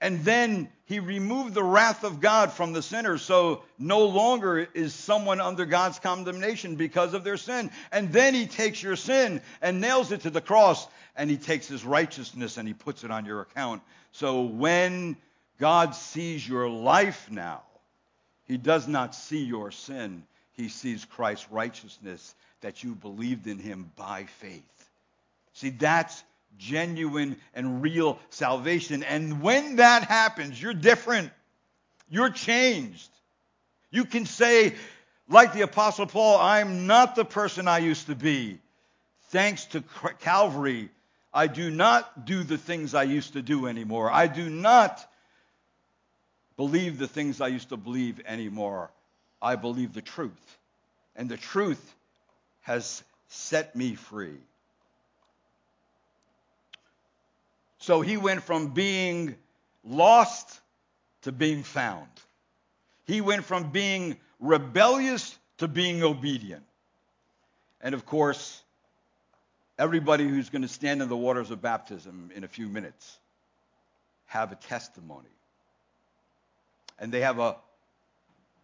And 0.00 0.24
then 0.24 0.68
he 0.84 1.00
removed 1.00 1.54
the 1.54 1.62
wrath 1.62 2.04
of 2.04 2.20
God 2.20 2.52
from 2.52 2.72
the 2.72 2.82
sinner, 2.82 3.18
so 3.18 3.62
no 3.78 4.06
longer 4.06 4.68
is 4.72 4.94
someone 4.94 5.40
under 5.40 5.66
God's 5.66 5.98
condemnation 5.98 6.76
because 6.76 7.14
of 7.14 7.24
their 7.24 7.36
sin. 7.36 7.70
And 7.90 8.12
then 8.12 8.32
he 8.32 8.46
takes 8.46 8.82
your 8.82 8.96
sin 8.96 9.42
and 9.60 9.80
nails 9.80 10.12
it 10.12 10.20
to 10.22 10.30
the 10.30 10.40
cross, 10.40 10.86
and 11.16 11.28
he 11.28 11.36
takes 11.36 11.66
his 11.66 11.84
righteousness 11.84 12.56
and 12.56 12.68
he 12.68 12.74
puts 12.74 13.02
it 13.02 13.10
on 13.10 13.24
your 13.24 13.40
account. 13.40 13.82
So 14.12 14.42
when 14.42 15.16
God 15.58 15.94
sees 15.94 16.48
your 16.48 16.68
life 16.68 17.28
now, 17.30 17.62
he 18.46 18.56
does 18.56 18.86
not 18.86 19.14
see 19.14 19.44
your 19.44 19.72
sin, 19.72 20.22
he 20.52 20.68
sees 20.68 21.04
Christ's 21.04 21.50
righteousness 21.50 22.34
that 22.60 22.82
you 22.82 22.94
believed 22.94 23.46
in 23.46 23.58
him 23.58 23.90
by 23.96 24.24
faith. 24.24 24.62
See, 25.52 25.70
that's 25.70 26.22
genuine 26.56 27.36
and 27.54 27.82
real 27.82 28.18
salvation. 28.30 29.02
And 29.02 29.42
when 29.42 29.76
that 29.76 30.04
happens, 30.04 30.60
you're 30.60 30.74
different. 30.74 31.30
You're 32.08 32.30
changed. 32.30 33.10
You 33.90 34.04
can 34.04 34.26
say, 34.26 34.74
like 35.28 35.52
the 35.52 35.62
Apostle 35.62 36.06
Paul, 36.06 36.38
I'm 36.38 36.86
not 36.86 37.16
the 37.16 37.24
person 37.24 37.68
I 37.68 37.78
used 37.78 38.06
to 38.06 38.14
be. 38.14 38.58
Thanks 39.30 39.66
to 39.66 39.84
Calvary, 40.20 40.88
I 41.32 41.46
do 41.46 41.70
not 41.70 42.24
do 42.24 42.42
the 42.42 42.56
things 42.56 42.94
I 42.94 43.02
used 43.02 43.34
to 43.34 43.42
do 43.42 43.66
anymore. 43.66 44.10
I 44.10 44.26
do 44.26 44.48
not 44.48 45.06
believe 46.56 46.98
the 46.98 47.06
things 47.06 47.40
I 47.40 47.48
used 47.48 47.68
to 47.68 47.76
believe 47.76 48.20
anymore. 48.26 48.90
I 49.40 49.56
believe 49.56 49.92
the 49.92 50.02
truth. 50.02 50.58
And 51.14 51.28
the 51.28 51.36
truth 51.36 51.94
has 52.62 53.02
set 53.28 53.76
me 53.76 53.94
free. 53.94 54.38
So 57.88 58.02
he 58.02 58.18
went 58.18 58.42
from 58.42 58.74
being 58.74 59.34
lost 59.82 60.60
to 61.22 61.32
being 61.32 61.62
found. 61.62 62.10
He 63.06 63.22
went 63.22 63.46
from 63.46 63.70
being 63.70 64.18
rebellious 64.40 65.34
to 65.56 65.68
being 65.68 66.02
obedient. 66.02 66.64
And 67.80 67.94
of 67.94 68.04
course, 68.04 68.62
everybody 69.78 70.28
who's 70.28 70.50
going 70.50 70.60
to 70.60 70.68
stand 70.68 71.00
in 71.00 71.08
the 71.08 71.16
waters 71.16 71.50
of 71.50 71.62
baptism 71.62 72.30
in 72.34 72.44
a 72.44 72.46
few 72.46 72.68
minutes 72.68 73.18
have 74.26 74.52
a 74.52 74.56
testimony. 74.56 75.34
And 76.98 77.10
they 77.10 77.22
have 77.22 77.38
a, 77.38 77.56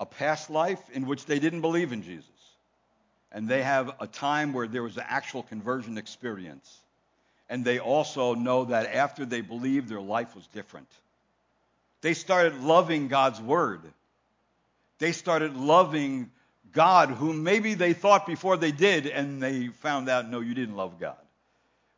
a 0.01 0.05
past 0.05 0.51
life 0.51 0.83
in 0.93 1.07
which 1.07 1.25
they 1.25 1.39
didn't 1.39 1.63
believe 1.63 1.93
in 1.93 2.03
Jesus. 2.03 2.29
And 3.33 3.49
they 3.49 3.63
have 3.63 3.91
a 4.01 4.07
time 4.07 4.53
where 4.53 4.69
there 4.69 4.83
was 4.83 4.99
an 4.99 5.05
actual 5.09 5.43
conversion 5.43 5.97
experience. 5.97 6.84
And 7.49 7.65
they 7.65 7.79
also 7.79 8.35
know 8.35 8.67
that 8.67 8.95
after 8.95 9.25
they 9.25 9.41
believed, 9.41 9.89
their 9.89 10.01
life 10.01 10.35
was 10.35 10.47
different. 10.49 10.89
They 12.01 12.15
started 12.15 12.63
loving 12.63 13.09
God's 13.09 13.41
word 13.41 13.83
they 14.99 15.13
started 15.13 15.57
loving 15.57 16.31
God, 16.73 17.11
whom 17.11 17.43
maybe 17.43 17.75
they 17.75 17.93
thought 17.93 18.27
before 18.27 18.57
they 18.57 18.73
did, 18.73 19.07
and 19.07 19.43
they 19.43 19.69
found 19.69 20.09
out, 20.09 20.31
no, 20.31 20.41
you 20.41 20.55
didn't 20.55 20.77
love 20.77 20.99
God. 20.99 21.17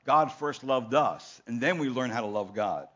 God 0.04 0.32
first 0.32 0.64
loved 0.64 0.94
us, 0.94 1.40
and 1.46 1.60
then 1.60 1.78
we 1.78 1.88
learn 1.88 2.10
how 2.10 2.20
to 2.20 2.26
love 2.26 2.54
God. 2.54 2.88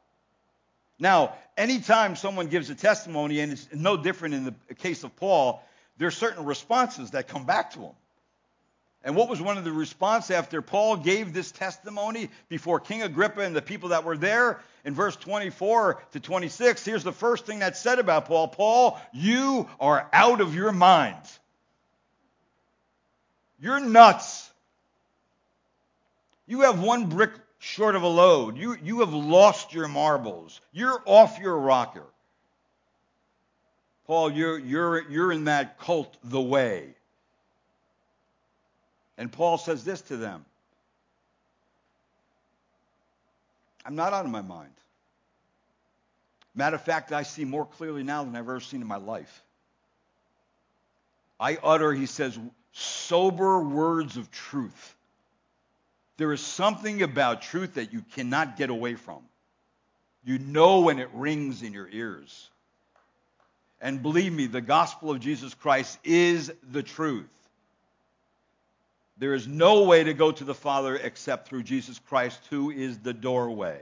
Now, 0.98 1.34
anytime 1.56 2.16
someone 2.16 2.48
gives 2.48 2.70
a 2.70 2.74
testimony, 2.74 3.40
and 3.40 3.52
it's 3.52 3.68
no 3.72 3.96
different 3.96 4.34
in 4.34 4.44
the 4.44 4.74
case 4.74 5.02
of 5.02 5.14
Paul, 5.16 5.62
there 5.98 6.08
are 6.08 6.12
certain 6.12 6.44
responses 6.44 7.12
that 7.12 7.28
come 7.28 7.46
back 7.46 7.72
to 7.72 7.80
him. 7.80 7.92
And 9.02 9.16
what 9.16 9.30
was 9.30 9.40
one 9.40 9.56
of 9.56 9.64
the 9.64 9.72
response 9.72 10.30
after 10.30 10.60
Paul 10.60 10.96
gave 10.96 11.32
this 11.32 11.50
testimony 11.50 12.28
before 12.48 12.80
King 12.80 13.02
Agrippa 13.02 13.40
and 13.40 13.56
the 13.56 13.62
people 13.62 13.90
that 13.90 14.04
were 14.04 14.16
there? 14.16 14.60
In 14.84 14.94
verse 14.94 15.16
24 15.16 16.02
to 16.12 16.20
26, 16.20 16.84
here's 16.84 17.04
the 17.04 17.12
first 17.12 17.46
thing 17.46 17.60
that's 17.60 17.80
said 17.80 17.98
about 17.98 18.26
Paul. 18.26 18.48
Paul, 18.48 19.00
you 19.12 19.68
are 19.78 20.08
out 20.12 20.40
of 20.40 20.54
your 20.54 20.72
mind. 20.72 21.16
You're 23.58 23.80
nuts. 23.80 24.50
You 26.46 26.62
have 26.62 26.80
one 26.82 27.06
brick 27.06 27.32
short 27.58 27.94
of 27.94 28.02
a 28.02 28.08
load. 28.08 28.56
You, 28.58 28.76
you 28.82 29.00
have 29.00 29.14
lost 29.14 29.72
your 29.72 29.88
marbles. 29.88 30.60
You're 30.72 31.00
off 31.06 31.38
your 31.38 31.56
rocker. 31.56 32.06
Paul, 34.06 34.32
you're, 34.32 34.58
you're, 34.58 35.08
you're 35.10 35.32
in 35.32 35.44
that 35.44 35.78
cult 35.78 36.16
the 36.24 36.40
way. 36.40 36.94
And 39.20 39.30
Paul 39.30 39.58
says 39.58 39.84
this 39.84 40.00
to 40.00 40.16
them 40.16 40.46
I'm 43.84 43.94
not 43.94 44.14
out 44.14 44.24
of 44.24 44.30
my 44.30 44.40
mind. 44.40 44.72
Matter 46.54 46.76
of 46.76 46.82
fact, 46.82 47.12
I 47.12 47.22
see 47.22 47.44
more 47.44 47.66
clearly 47.66 48.02
now 48.02 48.24
than 48.24 48.34
I've 48.34 48.40
ever 48.40 48.60
seen 48.60 48.80
in 48.80 48.88
my 48.88 48.96
life. 48.96 49.42
I 51.38 51.58
utter, 51.62 51.92
he 51.92 52.06
says, 52.06 52.38
sober 52.72 53.60
words 53.60 54.16
of 54.16 54.30
truth. 54.30 54.96
There 56.16 56.32
is 56.32 56.40
something 56.40 57.02
about 57.02 57.42
truth 57.42 57.74
that 57.74 57.92
you 57.92 58.02
cannot 58.14 58.56
get 58.56 58.70
away 58.70 58.94
from. 58.94 59.20
You 60.24 60.38
know 60.38 60.80
when 60.80 60.98
it 60.98 61.10
rings 61.12 61.62
in 61.62 61.72
your 61.74 61.88
ears. 61.88 62.48
And 63.82 64.02
believe 64.02 64.32
me, 64.32 64.46
the 64.46 64.60
gospel 64.60 65.10
of 65.10 65.20
Jesus 65.20 65.54
Christ 65.54 65.98
is 66.04 66.52
the 66.70 66.82
truth. 66.82 67.28
There 69.20 69.34
is 69.34 69.46
no 69.46 69.84
way 69.84 70.02
to 70.02 70.14
go 70.14 70.32
to 70.32 70.44
the 70.44 70.54
Father 70.54 70.96
except 70.96 71.46
through 71.46 71.62
Jesus 71.64 71.98
Christ, 72.08 72.40
who 72.48 72.70
is 72.70 72.98
the 72.98 73.12
doorway. 73.12 73.78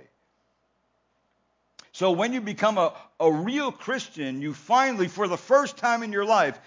So 1.92 2.10
when 2.10 2.32
you 2.32 2.40
become 2.40 2.76
a, 2.76 2.92
a 3.20 3.30
real 3.30 3.70
Christian, 3.70 4.42
you 4.42 4.52
finally, 4.52 5.06
for 5.06 5.28
the 5.28 5.36
first 5.36 5.76
time 5.76 6.02
in 6.02 6.12
your 6.12 6.24
life, 6.24 6.58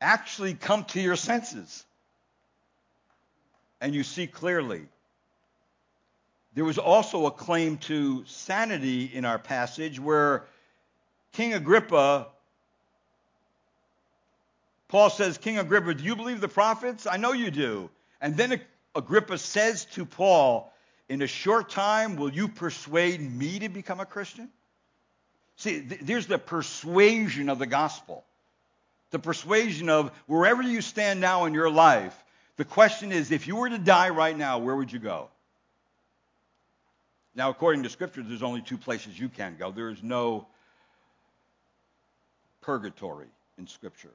actually 0.00 0.54
come 0.54 0.84
to 0.84 1.00
your 1.00 1.16
senses. 1.16 1.84
And 3.80 3.92
you 3.92 4.04
see 4.04 4.28
clearly. 4.28 4.86
There 6.54 6.64
was 6.64 6.78
also 6.78 7.26
a 7.26 7.32
claim 7.32 7.76
to 7.78 8.24
sanity 8.26 9.10
in 9.12 9.24
our 9.24 9.38
passage 9.38 9.98
where 9.98 10.44
King 11.32 11.54
Agrippa 11.54 12.28
Paul 14.88 15.10
says, 15.10 15.36
King 15.38 15.58
Agrippa, 15.58 15.94
do 15.94 16.04
you 16.04 16.14
believe 16.14 16.40
the 16.40 16.48
prophets? 16.48 17.06
I 17.06 17.16
know 17.16 17.32
you 17.32 17.50
do. 17.50 17.90
And 18.20 18.36
then 18.36 18.60
Agrippa 18.94 19.38
says 19.38 19.84
to 19.92 20.04
Paul, 20.04 20.72
In 21.08 21.22
a 21.22 21.26
short 21.26 21.70
time, 21.70 22.16
will 22.16 22.32
you 22.32 22.48
persuade 22.48 23.20
me 23.20 23.58
to 23.60 23.68
become 23.68 24.00
a 24.00 24.06
Christian? 24.06 24.50
See, 25.56 25.80
th- 25.80 26.00
there's 26.02 26.26
the 26.26 26.38
persuasion 26.38 27.48
of 27.48 27.58
the 27.58 27.66
gospel. 27.66 28.24
The 29.10 29.18
persuasion 29.18 29.88
of 29.88 30.10
wherever 30.26 30.62
you 30.62 30.80
stand 30.80 31.20
now 31.20 31.44
in 31.44 31.54
your 31.54 31.70
life, 31.70 32.14
the 32.56 32.64
question 32.64 33.12
is 33.12 33.30
if 33.30 33.46
you 33.46 33.56
were 33.56 33.68
to 33.68 33.78
die 33.78 34.10
right 34.10 34.36
now, 34.36 34.58
where 34.58 34.74
would 34.74 34.92
you 34.92 34.98
go? 34.98 35.28
Now, 37.34 37.50
according 37.50 37.82
to 37.82 37.90
Scripture, 37.90 38.22
there's 38.22 38.42
only 38.42 38.62
two 38.62 38.78
places 38.78 39.18
you 39.18 39.28
can 39.28 39.56
go. 39.58 39.70
There 39.70 39.90
is 39.90 40.02
no 40.02 40.46
purgatory 42.62 43.28
in 43.58 43.66
Scripture. 43.66 44.12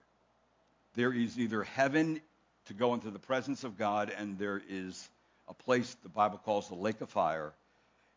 There 0.95 1.13
is 1.13 1.39
either 1.39 1.63
heaven 1.63 2.19
to 2.65 2.73
go 2.73 2.93
into 2.93 3.09
the 3.09 3.19
presence 3.19 3.63
of 3.63 3.77
God, 3.77 4.11
and 4.15 4.37
there 4.37 4.61
is 4.69 5.09
a 5.47 5.53
place 5.53 5.95
the 6.03 6.09
Bible 6.09 6.37
calls 6.37 6.69
the 6.69 6.75
lake 6.75 7.01
of 7.01 7.09
fire. 7.09 7.53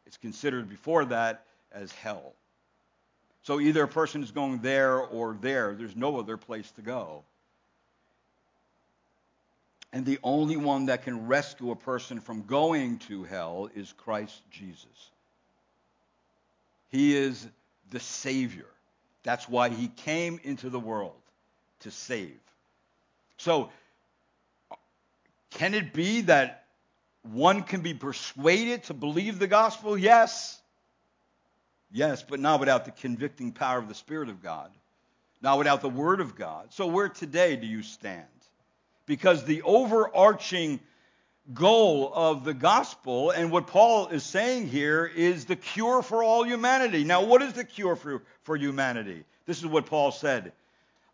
It's 0.06 0.16
considered 0.16 0.68
before 0.68 1.06
that 1.06 1.44
as 1.72 1.90
hell. 1.92 2.34
So 3.42 3.60
either 3.60 3.82
a 3.82 3.88
person 3.88 4.22
is 4.22 4.30
going 4.30 4.60
there 4.60 4.98
or 4.98 5.36
there. 5.40 5.74
There's 5.74 5.96
no 5.96 6.18
other 6.18 6.36
place 6.36 6.70
to 6.72 6.82
go. 6.82 7.24
And 9.92 10.04
the 10.04 10.18
only 10.22 10.56
one 10.56 10.86
that 10.86 11.04
can 11.04 11.26
rescue 11.26 11.70
a 11.70 11.76
person 11.76 12.20
from 12.20 12.42
going 12.42 12.98
to 13.00 13.24
hell 13.24 13.70
is 13.76 13.92
Christ 13.92 14.42
Jesus. 14.50 15.10
He 16.90 17.16
is 17.16 17.46
the 17.90 18.00
Savior. 18.00 18.66
That's 19.22 19.48
why 19.48 19.68
he 19.68 19.88
came 19.88 20.40
into 20.42 20.68
the 20.68 20.80
world 20.80 21.20
to 21.80 21.90
save. 21.90 22.38
So 23.36 23.70
can 25.54 25.74
it 25.74 25.92
be 25.92 26.22
that 26.22 26.64
one 27.22 27.62
can 27.62 27.80
be 27.80 27.94
persuaded 27.94 28.84
to 28.84 28.94
believe 28.94 29.38
the 29.38 29.46
gospel? 29.46 29.96
Yes. 29.96 30.60
Yes, 31.90 32.22
but 32.22 32.40
not 32.40 32.60
without 32.60 32.84
the 32.84 32.90
convicting 32.90 33.52
power 33.52 33.78
of 33.78 33.88
the 33.88 33.94
Spirit 33.94 34.28
of 34.28 34.42
God, 34.42 34.70
not 35.40 35.58
without 35.58 35.80
the 35.80 35.88
Word 35.88 36.20
of 36.20 36.34
God. 36.36 36.72
So, 36.72 36.86
where 36.86 37.08
today 37.08 37.56
do 37.56 37.66
you 37.66 37.82
stand? 37.82 38.26
Because 39.06 39.44
the 39.44 39.62
overarching 39.62 40.80
goal 41.52 42.10
of 42.12 42.44
the 42.44 42.54
gospel 42.54 43.30
and 43.30 43.52
what 43.52 43.66
Paul 43.66 44.08
is 44.08 44.24
saying 44.24 44.68
here 44.68 45.04
is 45.04 45.44
the 45.44 45.56
cure 45.56 46.02
for 46.02 46.24
all 46.24 46.44
humanity. 46.44 47.04
Now, 47.04 47.22
what 47.22 47.42
is 47.42 47.52
the 47.52 47.64
cure 47.64 47.96
for, 47.96 48.22
for 48.42 48.56
humanity? 48.56 49.24
This 49.46 49.58
is 49.58 49.66
what 49.66 49.86
Paul 49.86 50.10
said. 50.10 50.52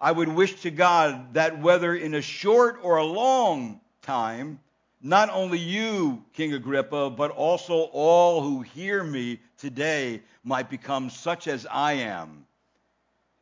I 0.00 0.12
would 0.12 0.29
wish 0.29 0.62
to 0.62 0.70
God 0.70 1.35
that 1.35 1.61
whether 1.61 1.94
in 1.94 2.14
a 2.14 2.22
short 2.22 2.79
or 2.83 2.96
a 2.96 3.05
long 3.05 3.81
time, 4.03 4.61
not 5.03 5.31
only 5.31 5.59
you, 5.59 6.22
King 6.35 6.53
Agrippa, 6.53 7.11
but 7.11 7.31
also 7.31 7.89
all 7.93 8.43
who 8.43 8.61
hear 8.61 9.03
me 9.03 9.41
today 9.59 10.22
might 10.45 10.68
become 10.68 11.11
such 11.11 11.49
as 11.49 11.66
I 11.70 11.93
am, 11.93 12.45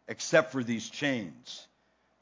except 0.06 0.52
for 0.52 0.62
these 0.62 0.88
chains. 0.88 1.66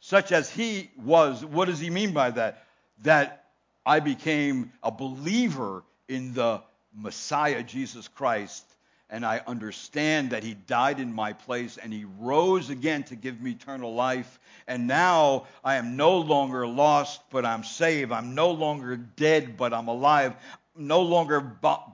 Such 0.01 0.33
as 0.33 0.49
he 0.49 0.91
was. 0.97 1.45
What 1.45 1.67
does 1.67 1.81
he 1.81 1.91
mean 1.91 2.13
by 2.13 2.31
that? 2.31 2.65
That 3.03 3.45
I 3.85 4.01
became 4.01 4.73
a 4.83 4.91
believer 4.91 5.83
in 6.09 6.33
the 6.33 6.63
Messiah, 6.95 7.63
Jesus 7.63 8.09
Christ, 8.09 8.65
and 9.09 9.25
I 9.25 9.41
understand 9.47 10.31
that 10.31 10.43
He 10.43 10.55
died 10.55 11.01
in 11.01 11.13
my 11.13 11.33
place 11.33 11.77
and 11.77 11.93
He 11.93 12.05
rose 12.19 12.71
again 12.71 13.05
to 13.05 13.17
give 13.17 13.41
me 13.41 13.53
eternal 13.53 13.95
life. 13.95 14.41
And 14.67 14.87
now 14.87 15.47
I 15.65 15.77
am 15.77 15.97
no 15.97 16.19
longer 16.19 16.67
lost, 16.67 17.21
but 17.31 17.45
I'm 17.45 17.65
saved. 17.65 18.13
I'm 18.13 18.35
no 18.35 18.51
longer 18.51 18.97
dead, 18.97 19.57
but 19.57 19.73
I'm 19.73 19.89
alive. 19.89 20.35
No 20.77 21.03
longer 21.03 21.41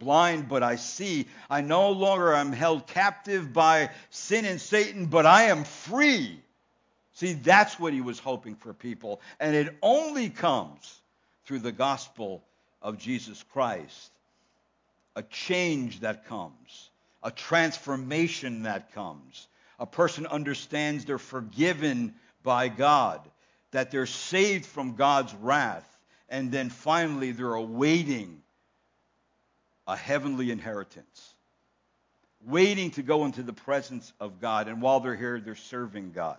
blind, 0.01 0.49
but 0.49 0.63
I 0.63 0.77
see. 0.77 1.27
I 1.49 1.61
no 1.61 1.91
longer 1.93 2.35
am 2.35 2.53
held 2.53 2.87
captive 2.87 3.53
by 3.53 3.91
sin 4.11 4.45
and 4.45 4.61
Satan, 4.61 5.07
but 5.07 5.25
I 5.25 5.45
am 5.45 5.65
free. 5.65 6.41
See, 7.15 7.35
that's 7.35 7.79
what 7.79 7.93
he 7.93 8.01
was 8.01 8.19
hoping 8.19 8.57
for 8.57 8.73
people. 8.73 9.21
And 9.39 9.55
it 9.55 9.77
only 9.83 10.31
comes 10.31 11.01
through 11.45 11.61
the 11.61 11.73
gospel 11.73 12.43
of 12.81 12.99
Jesus 12.99 13.45
Christ. 13.53 14.11
A 15.15 15.23
change 15.23 16.01
that 16.01 16.27
comes, 16.27 16.91
a 17.23 17.31
transformation 17.31 18.65
that 18.65 18.93
comes. 18.93 19.47
A 19.79 19.87
person 19.87 20.27
understands 20.27 21.05
they're 21.05 21.19
forgiven 21.19 22.15
by 22.43 22.69
God, 22.69 23.21
that 23.71 23.91
they're 23.91 24.07
saved 24.07 24.67
from 24.67 24.97
God's 24.97 25.35
wrath, 25.35 25.89
and 26.29 26.51
then 26.51 26.71
finally 26.71 27.33
they're 27.33 27.55
awaiting 27.55 28.43
a 29.87 29.97
heavenly 29.97 30.51
inheritance, 30.51 31.35
waiting 32.47 32.91
to 32.93 33.03
go 33.03 33.25
into 33.25 33.43
the 33.43 33.53
presence 33.53 34.13
of 34.21 34.41
God. 34.41 34.69
And 34.69 34.81
while 34.81 35.01
they're 35.01 35.17
here, 35.17 35.41
they're 35.41 35.55
serving 35.55 36.13
God. 36.13 36.39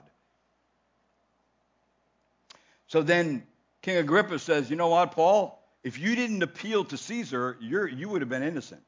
So 2.87 3.01
then 3.01 3.43
King 3.81 3.97
Agrippa 3.97 4.39
says, 4.39 4.69
You 4.69 4.75
know 4.75 4.89
what, 4.89 5.11
Paul? 5.11 5.59
If 5.83 5.99
you 5.99 6.15
didn't 6.15 6.43
appeal 6.43 6.85
to 6.85 6.97
Caesar, 6.97 7.57
you 7.59 8.07
would 8.09 8.21
have 8.21 8.29
been 8.29 8.43
innocent. 8.43 8.81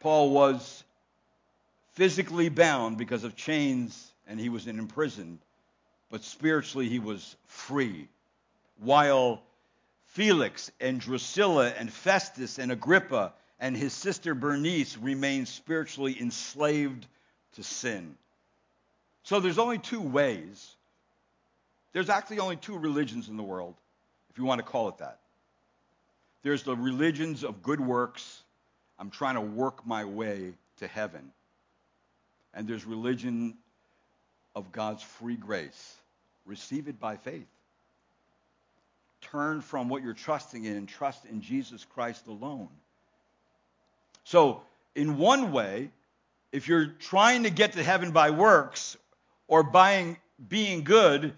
Paul 0.00 0.30
was 0.30 0.84
physically 1.92 2.48
bound 2.48 2.98
because 2.98 3.24
of 3.24 3.36
chains 3.36 4.12
and 4.26 4.38
he 4.38 4.48
was 4.48 4.66
imprisoned, 4.66 5.38
but 6.10 6.24
spiritually 6.24 6.88
he 6.88 6.98
was 6.98 7.36
free. 7.46 8.08
While 8.78 9.42
Felix 10.06 10.70
and 10.80 11.00
Drusilla 11.00 11.70
and 11.70 11.92
Festus 11.92 12.58
and 12.58 12.72
Agrippa 12.72 13.32
and 13.58 13.76
his 13.76 13.92
sister 13.92 14.34
Bernice 14.34 14.96
remained 14.96 15.48
spiritually 15.48 16.16
enslaved 16.20 17.06
to 17.54 17.62
sin. 17.62 18.16
So 19.22 19.40
there's 19.40 19.58
only 19.58 19.78
two 19.78 20.00
ways. 20.00 20.74
There's 21.92 22.10
actually 22.10 22.38
only 22.38 22.56
two 22.56 22.78
religions 22.78 23.28
in 23.28 23.36
the 23.36 23.42
world, 23.42 23.74
if 24.30 24.38
you 24.38 24.44
want 24.44 24.58
to 24.58 24.66
call 24.66 24.88
it 24.88 24.98
that. 24.98 25.18
There's 26.42 26.62
the 26.62 26.76
religions 26.76 27.42
of 27.42 27.62
good 27.62 27.80
works. 27.80 28.42
I'm 28.98 29.10
trying 29.10 29.34
to 29.34 29.40
work 29.40 29.86
my 29.86 30.04
way 30.04 30.52
to 30.78 30.86
heaven. 30.86 31.32
And 32.54 32.66
there's 32.66 32.84
religion 32.84 33.54
of 34.54 34.72
God's 34.72 35.02
free 35.02 35.36
grace. 35.36 35.96
Receive 36.46 36.88
it 36.88 36.98
by 36.98 37.16
faith 37.16 37.46
turn 39.30 39.60
from 39.60 39.88
what 39.88 40.02
you're 40.02 40.14
trusting 40.14 40.64
in 40.64 40.76
and 40.76 40.88
trust 40.88 41.24
in 41.24 41.40
Jesus 41.40 41.84
Christ 41.84 42.26
alone. 42.26 42.68
So, 44.24 44.62
in 44.94 45.18
one 45.18 45.52
way, 45.52 45.90
if 46.52 46.68
you're 46.68 46.86
trying 46.86 47.42
to 47.42 47.50
get 47.50 47.72
to 47.72 47.82
heaven 47.82 48.12
by 48.12 48.30
works 48.30 48.96
or 49.48 49.62
buying, 49.62 50.16
being 50.48 50.84
good, 50.84 51.34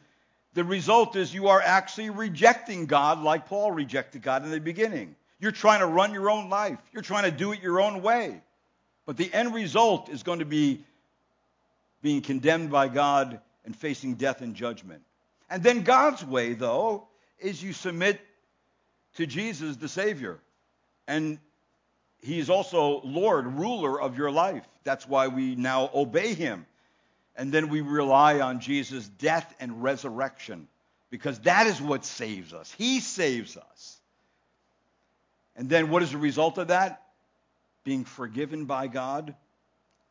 the 0.54 0.64
result 0.64 1.16
is 1.16 1.32
you 1.34 1.48
are 1.48 1.60
actually 1.60 2.10
rejecting 2.10 2.86
God 2.86 3.22
like 3.22 3.46
Paul 3.46 3.72
rejected 3.72 4.22
God 4.22 4.44
in 4.44 4.50
the 4.50 4.60
beginning. 4.60 5.14
You're 5.40 5.52
trying 5.52 5.80
to 5.80 5.86
run 5.86 6.12
your 6.12 6.30
own 6.30 6.50
life, 6.50 6.78
you're 6.92 7.02
trying 7.02 7.24
to 7.24 7.30
do 7.30 7.52
it 7.52 7.62
your 7.62 7.80
own 7.80 8.02
way. 8.02 8.42
But 9.06 9.16
the 9.16 9.32
end 9.32 9.54
result 9.54 10.10
is 10.10 10.22
going 10.22 10.40
to 10.40 10.44
be 10.44 10.84
being 12.02 12.20
condemned 12.20 12.70
by 12.70 12.88
God 12.88 13.40
and 13.64 13.74
facing 13.74 14.14
death 14.14 14.42
and 14.42 14.54
judgment. 14.54 15.02
And 15.50 15.62
then 15.62 15.82
God's 15.82 16.24
way, 16.24 16.52
though, 16.52 17.08
is 17.38 17.62
you 17.62 17.72
submit 17.72 18.20
to 19.16 19.26
Jesus, 19.26 19.76
the 19.76 19.88
Savior. 19.88 20.38
And 21.06 21.38
He's 22.20 22.50
also 22.50 23.00
Lord, 23.04 23.46
ruler 23.46 24.00
of 24.00 24.18
your 24.18 24.30
life. 24.30 24.66
That's 24.84 25.08
why 25.08 25.28
we 25.28 25.54
now 25.54 25.90
obey 25.94 26.34
Him. 26.34 26.66
And 27.36 27.52
then 27.52 27.68
we 27.68 27.80
rely 27.80 28.40
on 28.40 28.60
Jesus' 28.60 29.08
death 29.08 29.54
and 29.60 29.82
resurrection 29.82 30.68
because 31.10 31.38
that 31.40 31.66
is 31.66 31.80
what 31.80 32.04
saves 32.04 32.52
us. 32.52 32.74
He 32.76 33.00
saves 33.00 33.56
us. 33.56 33.97
And 35.58 35.68
then 35.68 35.90
what 35.90 36.02
is 36.04 36.12
the 36.12 36.18
result 36.18 36.56
of 36.56 36.68
that? 36.68 37.02
Being 37.84 38.04
forgiven 38.04 38.64
by 38.64 38.86
God 38.86 39.34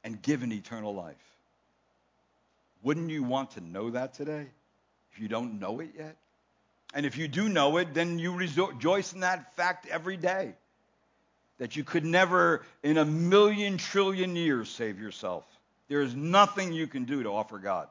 and 0.04 0.22
given 0.22 0.52
eternal 0.52 0.94
life. 0.94 1.16
Wouldn't 2.84 3.10
you 3.10 3.24
want 3.24 3.52
to 3.52 3.62
know 3.62 3.90
that 3.92 4.14
today 4.14 4.46
if 5.12 5.20
you 5.20 5.28
don't 5.28 5.60
know 5.60 5.80
it 5.80 5.92
yet? 5.98 6.18
And 6.94 7.06
if 7.06 7.18
you 7.18 7.28
do 7.28 7.50
know 7.50 7.78
it, 7.78 7.94
then 7.94 8.20
you 8.20 8.34
rejoice 8.34 9.14
in 9.14 9.22
that 9.22 9.56
fact 9.56 9.88
every 9.88 10.18
day. 10.18 10.54
That 11.60 11.76
you 11.76 11.84
could 11.84 12.06
never, 12.06 12.64
in 12.84 12.98
a 12.98 13.06
million 13.06 13.78
trillion 13.78 14.36
years, 14.36 14.70
save 14.70 15.00
yourself. 15.00 15.44
There 15.88 16.02
is 16.02 16.14
nothing 16.14 16.74
you 16.74 16.88
can 16.88 17.06
do 17.06 17.24
to 17.24 17.30
offer 17.30 17.58
God. 17.58 17.88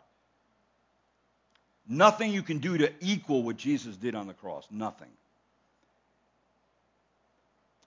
Nothing 1.89 2.33
you 2.33 2.43
can 2.43 2.59
do 2.59 2.79
to 2.79 2.93
equal 3.01 3.43
what 3.43 3.57
Jesus 3.57 3.97
did 3.97 4.15
on 4.15 4.27
the 4.27 4.35
cross. 4.35 4.67
Nothing. 4.71 5.09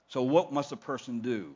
So, 0.09 0.23
what 0.23 0.51
must 0.51 0.71
a 0.71 0.77
person 0.77 1.19
do? 1.19 1.55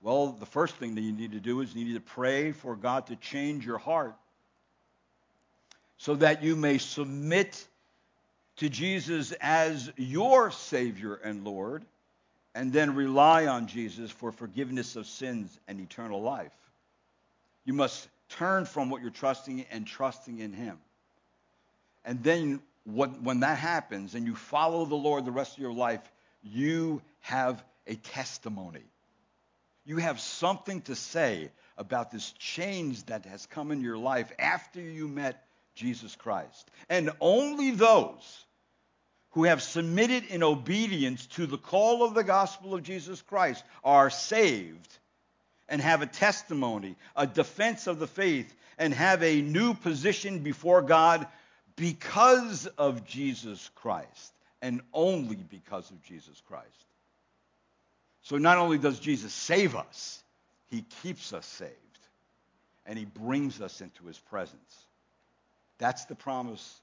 Well, 0.00 0.32
the 0.32 0.46
first 0.46 0.74
thing 0.74 0.96
that 0.96 1.02
you 1.02 1.12
need 1.12 1.32
to 1.32 1.40
do 1.40 1.60
is 1.60 1.74
you 1.74 1.84
need 1.84 1.94
to 1.94 2.00
pray 2.00 2.52
for 2.52 2.74
God 2.74 3.06
to 3.06 3.16
change 3.16 3.64
your 3.64 3.78
heart 3.78 4.16
so 5.96 6.16
that 6.16 6.42
you 6.42 6.56
may 6.56 6.78
submit 6.78 7.64
to 8.56 8.68
Jesus 8.68 9.32
as 9.40 9.92
your 9.96 10.50
Savior 10.50 11.14
and 11.14 11.44
Lord, 11.44 11.84
and 12.54 12.72
then 12.72 12.94
rely 12.94 13.46
on 13.46 13.66
Jesus 13.66 14.10
for 14.10 14.32
forgiveness 14.32 14.96
of 14.96 15.06
sins 15.06 15.58
and 15.68 15.80
eternal 15.80 16.20
life. 16.20 16.52
You 17.64 17.72
must 17.72 18.08
turn 18.28 18.64
from 18.64 18.90
what 18.90 19.02
you're 19.02 19.10
trusting 19.10 19.60
in 19.60 19.66
and 19.70 19.86
trusting 19.86 20.40
in 20.40 20.52
Him. 20.52 20.78
And 22.04 22.22
then 22.24 22.60
when 22.84 23.40
that 23.40 23.58
happens 23.58 24.14
and 24.14 24.26
you 24.26 24.34
follow 24.34 24.84
the 24.84 24.96
Lord 24.96 25.24
the 25.24 25.30
rest 25.30 25.52
of 25.52 25.62
your 25.62 25.72
life, 25.72 26.00
you 26.42 27.02
have 27.20 27.62
a 27.86 27.94
testimony. 27.94 28.84
You 29.84 29.98
have 29.98 30.20
something 30.20 30.82
to 30.82 30.94
say 30.94 31.50
about 31.76 32.10
this 32.10 32.32
change 32.32 33.04
that 33.06 33.24
has 33.26 33.46
come 33.46 33.72
in 33.72 33.80
your 33.80 33.98
life 33.98 34.30
after 34.38 34.80
you 34.80 35.08
met 35.08 35.44
Jesus 35.74 36.14
Christ. 36.14 36.70
And 36.88 37.10
only 37.20 37.70
those 37.72 38.44
who 39.30 39.44
have 39.44 39.62
submitted 39.62 40.24
in 40.26 40.42
obedience 40.42 41.26
to 41.26 41.46
the 41.46 41.58
call 41.58 42.04
of 42.04 42.14
the 42.14 42.24
gospel 42.24 42.74
of 42.74 42.82
Jesus 42.82 43.22
Christ 43.22 43.64
are 43.82 44.10
saved 44.10 44.98
and 45.68 45.80
have 45.80 46.02
a 46.02 46.06
testimony, 46.06 46.96
a 47.16 47.26
defense 47.26 47.86
of 47.86 47.98
the 47.98 48.06
faith, 48.06 48.52
and 48.78 48.92
have 48.92 49.22
a 49.22 49.40
new 49.40 49.74
position 49.74 50.40
before 50.40 50.82
God 50.82 51.26
because 51.76 52.66
of 52.66 53.06
Jesus 53.06 53.70
Christ 53.76 54.32
and 54.62 54.80
only 54.94 55.36
because 55.36 55.90
of 55.90 56.02
Jesus 56.04 56.40
Christ. 56.46 56.86
So 58.22 58.38
not 58.38 58.58
only 58.58 58.78
does 58.78 59.00
Jesus 59.00 59.34
save 59.34 59.74
us, 59.74 60.22
he 60.70 60.84
keeps 61.02 61.32
us 61.32 61.44
saved 61.44 61.72
and 62.86 62.96
he 62.96 63.04
brings 63.04 63.60
us 63.60 63.80
into 63.80 64.06
his 64.06 64.18
presence. 64.18 64.86
That's 65.78 66.04
the 66.04 66.14
promise 66.14 66.80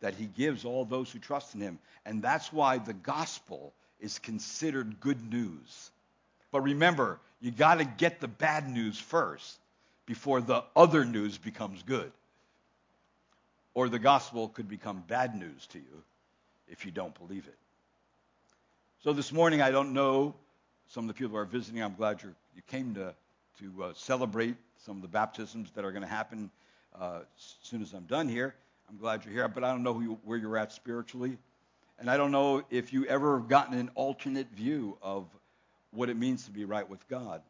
that 0.00 0.14
he 0.14 0.26
gives 0.26 0.64
all 0.64 0.84
those 0.84 1.10
who 1.10 1.18
trust 1.18 1.56
in 1.56 1.60
him. 1.60 1.80
And 2.06 2.22
that's 2.22 2.52
why 2.52 2.78
the 2.78 2.94
gospel 2.94 3.72
is 3.98 4.20
considered 4.20 5.00
good 5.00 5.28
news. 5.28 5.90
But 6.52 6.60
remember, 6.60 7.18
you 7.40 7.50
got 7.50 7.78
to 7.78 7.84
get 7.84 8.20
the 8.20 8.28
bad 8.28 8.70
news 8.70 8.98
first 8.98 9.58
before 10.06 10.40
the 10.40 10.62
other 10.76 11.04
news 11.04 11.36
becomes 11.36 11.82
good. 11.82 12.12
Or 13.74 13.88
the 13.88 13.98
gospel 13.98 14.48
could 14.48 14.68
become 14.68 15.02
bad 15.06 15.34
news 15.34 15.66
to 15.68 15.78
you 15.78 16.02
if 16.68 16.84
you 16.84 16.90
don't 16.90 17.16
believe 17.18 17.46
it. 17.46 17.56
So 19.02 19.12
this 19.12 19.32
morning, 19.32 19.62
I 19.62 19.70
don't 19.70 19.92
know 19.92 20.34
some 20.88 21.04
of 21.04 21.08
the 21.08 21.14
people 21.14 21.30
who 21.30 21.36
are 21.36 21.44
visiting. 21.44 21.82
I'm 21.82 21.94
glad 21.94 22.22
you 22.22 22.34
you 22.58 22.62
came 22.66 22.92
to, 22.96 23.14
to 23.60 23.84
uh, 23.84 23.92
celebrate 23.94 24.56
some 24.84 24.96
of 24.96 25.02
the 25.02 25.08
baptisms 25.08 25.70
that 25.76 25.84
are 25.84 25.92
going 25.92 26.02
to 26.02 26.08
happen 26.08 26.50
uh, 26.98 27.20
as 27.36 27.54
soon 27.62 27.82
as 27.82 27.92
I'm 27.92 28.02
done 28.04 28.28
here. 28.28 28.52
I'm 28.90 28.96
glad 28.96 29.24
you're 29.24 29.32
here, 29.32 29.46
but 29.46 29.62
I 29.62 29.70
don't 29.70 29.84
know 29.84 30.00
you, 30.00 30.18
where 30.24 30.36
you're 30.36 30.56
at 30.56 30.72
spiritually. 30.72 31.38
And 32.00 32.10
I 32.10 32.16
don't 32.16 32.32
know 32.32 32.64
if 32.68 32.92
you 32.92 33.06
ever 33.06 33.38
have 33.38 33.48
gotten 33.48 33.78
an 33.78 33.90
alternate 33.94 34.50
view 34.50 34.98
of 35.00 35.26
what 35.92 36.08
it 36.08 36.16
means 36.16 36.46
to 36.46 36.50
be 36.50 36.64
right 36.64 36.88
with 36.88 37.06
God. 37.08 37.42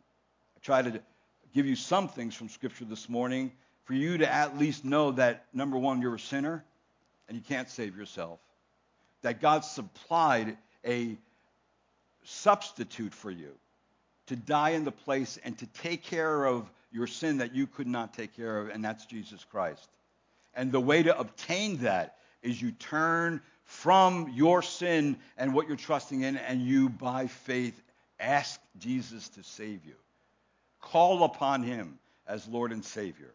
I 0.56 0.60
try 0.60 0.82
to 0.82 1.00
give 1.54 1.64
you 1.64 1.76
some 1.76 2.08
things 2.08 2.34
from 2.34 2.50
Scripture 2.50 2.84
this 2.84 3.08
morning 3.08 3.52
for 3.84 3.94
you 3.94 4.18
to 4.18 4.30
at 4.30 4.58
least 4.58 4.84
know 4.84 5.12
that, 5.12 5.46
number 5.54 5.78
one, 5.78 6.02
you're 6.02 6.16
a 6.16 6.20
sinner 6.20 6.64
and 7.28 7.36
you 7.36 7.42
can't 7.42 7.70
save 7.70 7.96
yourself. 7.96 8.40
That 9.22 9.40
God 9.40 9.64
supplied 9.64 10.56
a 10.86 11.16
substitute 12.24 13.14
for 13.14 13.30
you 13.30 13.50
to 14.26 14.36
die 14.36 14.70
in 14.70 14.84
the 14.84 14.92
place 14.92 15.38
and 15.44 15.56
to 15.58 15.66
take 15.66 16.04
care 16.04 16.44
of 16.44 16.70
your 16.92 17.06
sin 17.06 17.38
that 17.38 17.54
you 17.54 17.66
could 17.66 17.86
not 17.86 18.14
take 18.14 18.36
care 18.36 18.58
of, 18.58 18.68
and 18.68 18.84
that's 18.84 19.06
Jesus 19.06 19.44
Christ. 19.50 19.88
And 20.54 20.72
the 20.72 20.80
way 20.80 21.02
to 21.02 21.18
obtain 21.18 21.78
that 21.78 22.16
is 22.42 22.60
you 22.60 22.70
turn 22.72 23.40
from 23.64 24.32
your 24.34 24.62
sin 24.62 25.16
and 25.36 25.52
what 25.54 25.68
you're 25.68 25.76
trusting 25.76 26.22
in, 26.22 26.36
and 26.36 26.62
you, 26.62 26.88
by 26.88 27.26
faith, 27.26 27.78
ask 28.18 28.60
Jesus 28.78 29.28
to 29.30 29.42
save 29.42 29.84
you. 29.84 29.94
Call 30.80 31.24
upon 31.24 31.62
him 31.62 31.98
as 32.26 32.46
Lord 32.48 32.72
and 32.72 32.84
Savior. 32.84 33.32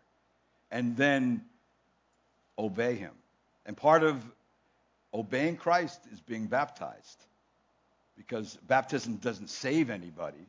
and 0.73 0.97
then 0.97 1.41
obey 2.57 2.95
him. 2.95 3.11
And 3.65 3.77
part 3.77 4.03
of 4.03 4.21
obeying 5.13 5.57
Christ 5.57 5.99
is 6.11 6.19
being 6.19 6.47
baptized. 6.47 7.25
Because 8.15 8.57
baptism 8.67 9.15
doesn't 9.17 9.49
save 9.49 9.89
anybody, 9.89 10.45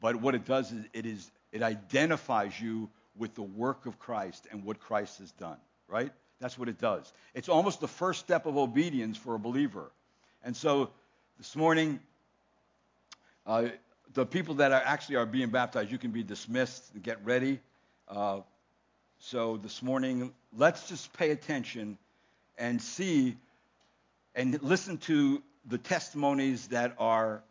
but 0.00 0.16
what 0.16 0.34
it 0.34 0.46
does 0.46 0.72
is 0.72 0.84
it 0.94 1.04
is 1.04 1.30
it 1.52 1.62
identifies 1.62 2.58
you 2.58 2.88
with 3.16 3.34
the 3.34 3.42
work 3.42 3.84
of 3.86 3.98
Christ 3.98 4.46
and 4.50 4.64
what 4.64 4.80
Christ 4.80 5.18
has 5.18 5.30
done, 5.32 5.58
right? 5.86 6.12
That's 6.40 6.58
what 6.58 6.68
it 6.68 6.78
does. 6.78 7.12
It's 7.34 7.48
almost 7.48 7.80
the 7.80 7.88
first 7.88 8.20
step 8.20 8.46
of 8.46 8.56
obedience 8.56 9.16
for 9.16 9.34
a 9.34 9.38
believer. 9.38 9.90
And 10.44 10.56
so 10.56 10.90
this 11.36 11.56
morning, 11.56 12.00
uh, 13.46 13.68
the 14.14 14.24
people 14.24 14.56
that 14.56 14.72
are 14.72 14.82
actually 14.84 15.16
are 15.16 15.26
being 15.26 15.50
baptized, 15.50 15.90
you 15.90 15.98
can 15.98 16.12
be 16.12 16.22
dismissed 16.22 16.94
and 16.94 17.02
get 17.02 17.24
ready. 17.24 17.60
Uh, 18.06 18.40
so 19.18 19.56
this 19.56 19.82
morning, 19.82 20.32
let's 20.56 20.88
just 20.88 21.12
pay 21.12 21.32
attention 21.32 21.98
and 22.56 22.80
see 22.80 23.36
and 24.38 24.62
listen 24.62 24.98
to 24.98 25.42
the 25.66 25.78
testimonies 25.78 26.68
that 26.68 26.94
are 26.98 27.42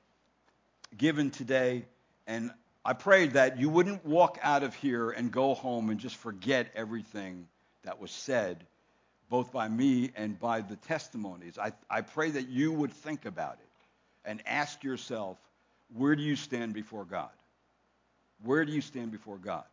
given 0.97 1.29
today. 1.29 1.83
And 2.25 2.49
I 2.85 2.93
pray 2.93 3.27
that 3.27 3.59
you 3.59 3.67
wouldn't 3.67 4.05
walk 4.05 4.39
out 4.41 4.63
of 4.63 4.73
here 4.73 5.11
and 5.11 5.29
go 5.29 5.53
home 5.53 5.89
and 5.89 5.99
just 5.99 6.15
forget 6.15 6.71
everything 6.75 7.45
that 7.83 7.99
was 7.99 8.09
said, 8.09 8.63
both 9.29 9.51
by 9.51 9.67
me 9.67 10.11
and 10.15 10.39
by 10.39 10.61
the 10.61 10.77
testimonies. 10.77 11.57
I, 11.57 11.73
I 11.89 12.01
pray 12.01 12.31
that 12.31 12.47
you 12.47 12.71
would 12.71 12.93
think 12.93 13.25
about 13.25 13.55
it 13.55 14.29
and 14.29 14.41
ask 14.45 14.81
yourself, 14.81 15.37
where 15.93 16.15
do 16.15 16.23
you 16.23 16.37
stand 16.37 16.73
before 16.73 17.03
God? 17.03 17.29
Where 18.45 18.63
do 18.63 18.71
you 18.71 18.81
stand 18.81 19.11
before 19.11 19.37
God? 19.37 19.65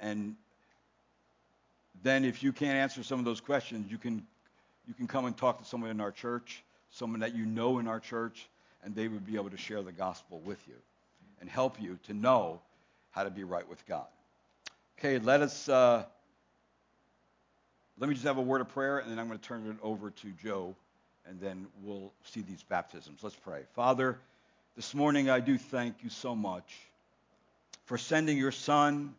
And 0.00 0.36
then 2.02 2.24
if 2.24 2.42
you 2.42 2.54
can't 2.54 2.78
answer 2.78 3.02
some 3.02 3.18
of 3.18 3.26
those 3.26 3.42
questions, 3.42 3.90
you 3.90 3.98
can 3.98 4.26
you 4.86 4.94
can 4.94 5.06
come 5.06 5.26
and 5.26 5.36
talk 5.36 5.58
to 5.58 5.64
someone 5.64 5.90
in 5.90 6.00
our 6.00 6.10
church, 6.12 6.62
someone 6.90 7.20
that 7.20 7.34
you 7.34 7.46
know 7.46 7.78
in 7.78 7.86
our 7.86 8.00
church, 8.00 8.48
and 8.82 8.94
they 8.94 9.08
would 9.08 9.26
be 9.26 9.36
able 9.36 9.50
to 9.50 9.56
share 9.56 9.82
the 9.82 9.92
gospel 9.92 10.40
with 10.44 10.58
you 10.66 10.74
and 11.40 11.48
help 11.48 11.80
you 11.80 11.98
to 12.06 12.14
know 12.14 12.60
how 13.10 13.24
to 13.24 13.30
be 13.30 13.44
right 13.44 13.68
with 13.68 13.86
God. 13.86 14.06
Okay, 14.98 15.18
let 15.18 15.40
us 15.40 15.68
uh, 15.68 16.04
let 17.98 18.08
me 18.08 18.14
just 18.14 18.26
have 18.26 18.38
a 18.38 18.42
word 18.42 18.60
of 18.60 18.68
prayer, 18.68 18.98
and 18.98 19.10
then 19.10 19.18
I'm 19.18 19.26
going 19.28 19.38
to 19.38 19.44
turn 19.44 19.66
it 19.68 19.76
over 19.82 20.10
to 20.10 20.32
Joe, 20.42 20.74
and 21.26 21.40
then 21.40 21.66
we'll 21.82 22.12
see 22.24 22.40
these 22.40 22.62
baptisms. 22.62 23.20
Let's 23.22 23.36
pray. 23.36 23.62
Father, 23.74 24.18
this 24.76 24.94
morning 24.94 25.28
I 25.28 25.40
do 25.40 25.58
thank 25.58 25.96
you 26.02 26.10
so 26.10 26.34
much 26.34 26.76
for 27.84 27.98
sending 27.98 28.38
your 28.38 28.52
Son 28.52 29.14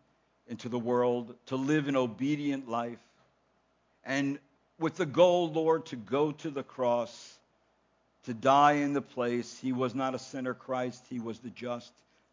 into 0.47 0.67
the 0.69 0.79
world 0.79 1.35
to 1.47 1.55
live 1.55 1.87
an 1.87 1.95
obedient 1.95 2.67
life, 2.69 2.99
and 4.03 4.39
with 4.81 4.95
the 4.95 5.05
goal, 5.05 5.51
Lord, 5.51 5.85
to 5.87 5.95
go 5.95 6.31
to 6.31 6.49
the 6.49 6.63
cross, 6.63 7.37
to 8.25 8.33
die 8.33 8.73
in 8.73 8.93
the 8.93 9.01
place. 9.01 9.57
He 9.59 9.71
was 9.71 9.95
not 9.95 10.15
a 10.15 10.19
sinner, 10.19 10.53
Christ. 10.53 11.05
He 11.09 11.19
was 11.19 11.39
the 11.39 11.49
just, 11.51 11.91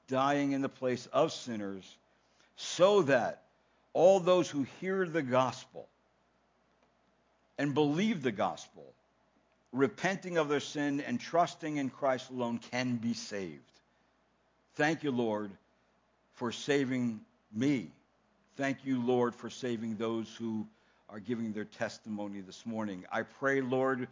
dying 0.09 0.53
in 0.53 0.63
the 0.63 0.69
place 0.69 1.07
of 1.13 1.33
sinners, 1.33 1.97
so 2.57 3.03
that 3.03 3.43
all 3.93 4.19
those 4.19 4.49
who 4.49 4.67
hear 4.81 5.07
the 5.07 5.23
gospel 5.23 5.87
and 7.59 7.75
believe 7.75 8.23
the 8.23 8.33
gospel, 8.33 8.85
repenting 9.73 10.39
of 10.39 10.49
their 10.49 10.61
sin 10.61 11.01
and 11.01 11.21
trusting 11.21 11.77
in 11.77 11.91
Christ 11.91 12.31
alone, 12.31 12.59
can 12.71 12.97
be 12.97 13.15
saved. 13.15 13.61
Thank 14.77 15.03
you, 15.03 15.11
Lord, 15.11 15.51
for 16.35 16.53
saving 16.53 17.21
me. 17.53 17.91
Thank 18.57 18.85
you, 18.85 19.03
Lord, 19.03 19.35
for 19.35 19.51
saving 19.51 19.97
those 19.97 20.35
who 20.37 20.67
are 21.09 21.21
giving 21.21 21.53
their 21.53 21.65
testimony 21.65 22.41
this 22.41 22.67
morning. 22.67 23.05
I 23.11 23.23
pray, 23.23 23.61
Lord, 23.61 24.09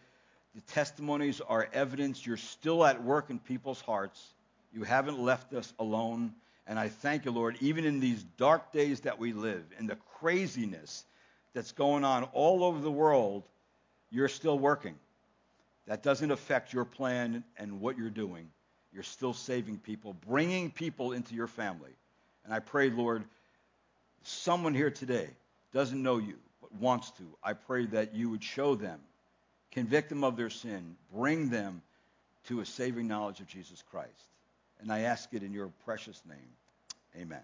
the 0.55 0.61
testimonies 0.73 1.41
are 1.41 1.69
evidence 1.73 2.25
you're 2.25 2.37
still 2.37 2.85
at 2.85 3.03
work 3.03 3.31
in 3.31 3.39
people's 3.39 3.81
hearts. 3.81 4.35
You 4.73 4.83
haven't 4.85 5.19
left 5.19 5.53
us 5.53 5.73
alone. 5.79 6.33
And 6.67 6.79
I 6.79 6.89
thank 6.89 7.25
you, 7.25 7.31
Lord, 7.31 7.57
even 7.61 7.85
in 7.85 8.01
these 8.01 8.25
dark 8.39 8.73
days 8.73 9.01
that 9.01 9.19
we 9.19 9.33
live, 9.33 9.65
in 9.79 9.87
the 9.87 9.97
craziness 10.19 11.05
that's 11.55 11.73
going 11.73 12.05
on 12.05 12.25
all 12.33 12.65
over 12.65 12.81
the 12.81 12.91
world, 12.91 13.45
you're 14.11 14.29
still 14.29 14.59
working. 14.59 14.95
That 15.87 16.03
doesn't 16.03 16.31
affect 16.31 16.73
your 16.73 16.85
plan 16.85 17.45
and 17.57 17.81
what 17.81 17.97
you're 17.97 18.11
doing. 18.11 18.49
You're 18.93 19.03
still 19.03 19.35
saving 19.35 19.79
people, 19.79 20.17
bringing 20.27 20.71
people 20.71 21.13
into 21.13 21.35
your 21.35 21.47
family. 21.47 21.93
And 22.45 22.53
I 22.55 22.61
pray, 22.61 22.91
Lord, 22.91 23.25
someone 24.23 24.75
here 24.75 24.91
today 24.91 25.29
doesn't 25.73 26.03
know 26.03 26.19
you, 26.19 26.39
but 26.71 26.81
wants 26.81 27.11
to. 27.13 27.25
I 27.43 27.53
pray 27.53 27.87
that 27.87 28.15
you 28.15 28.31
would 28.31 28.43
show 28.43 28.75
them, 28.75 29.01
convict 29.71 30.09
them 30.09 30.25
of 30.25 30.37
their 30.37 30.51
sin, 30.51 30.97
bring 31.13 31.49
them 31.49 31.83
to 32.49 32.61
a 32.61 32.67
saving 32.67 33.07
knowledge 33.07 33.41
of 33.41 33.47
Jesus 33.47 33.83
Christ. 33.91 34.11
And 34.81 34.93
I 34.93 35.01
ask 35.01 35.33
it 35.33 35.43
in 35.43 35.53
your 35.53 35.69
precious 35.85 36.23
name. 36.29 37.23
Amen. 37.23 37.43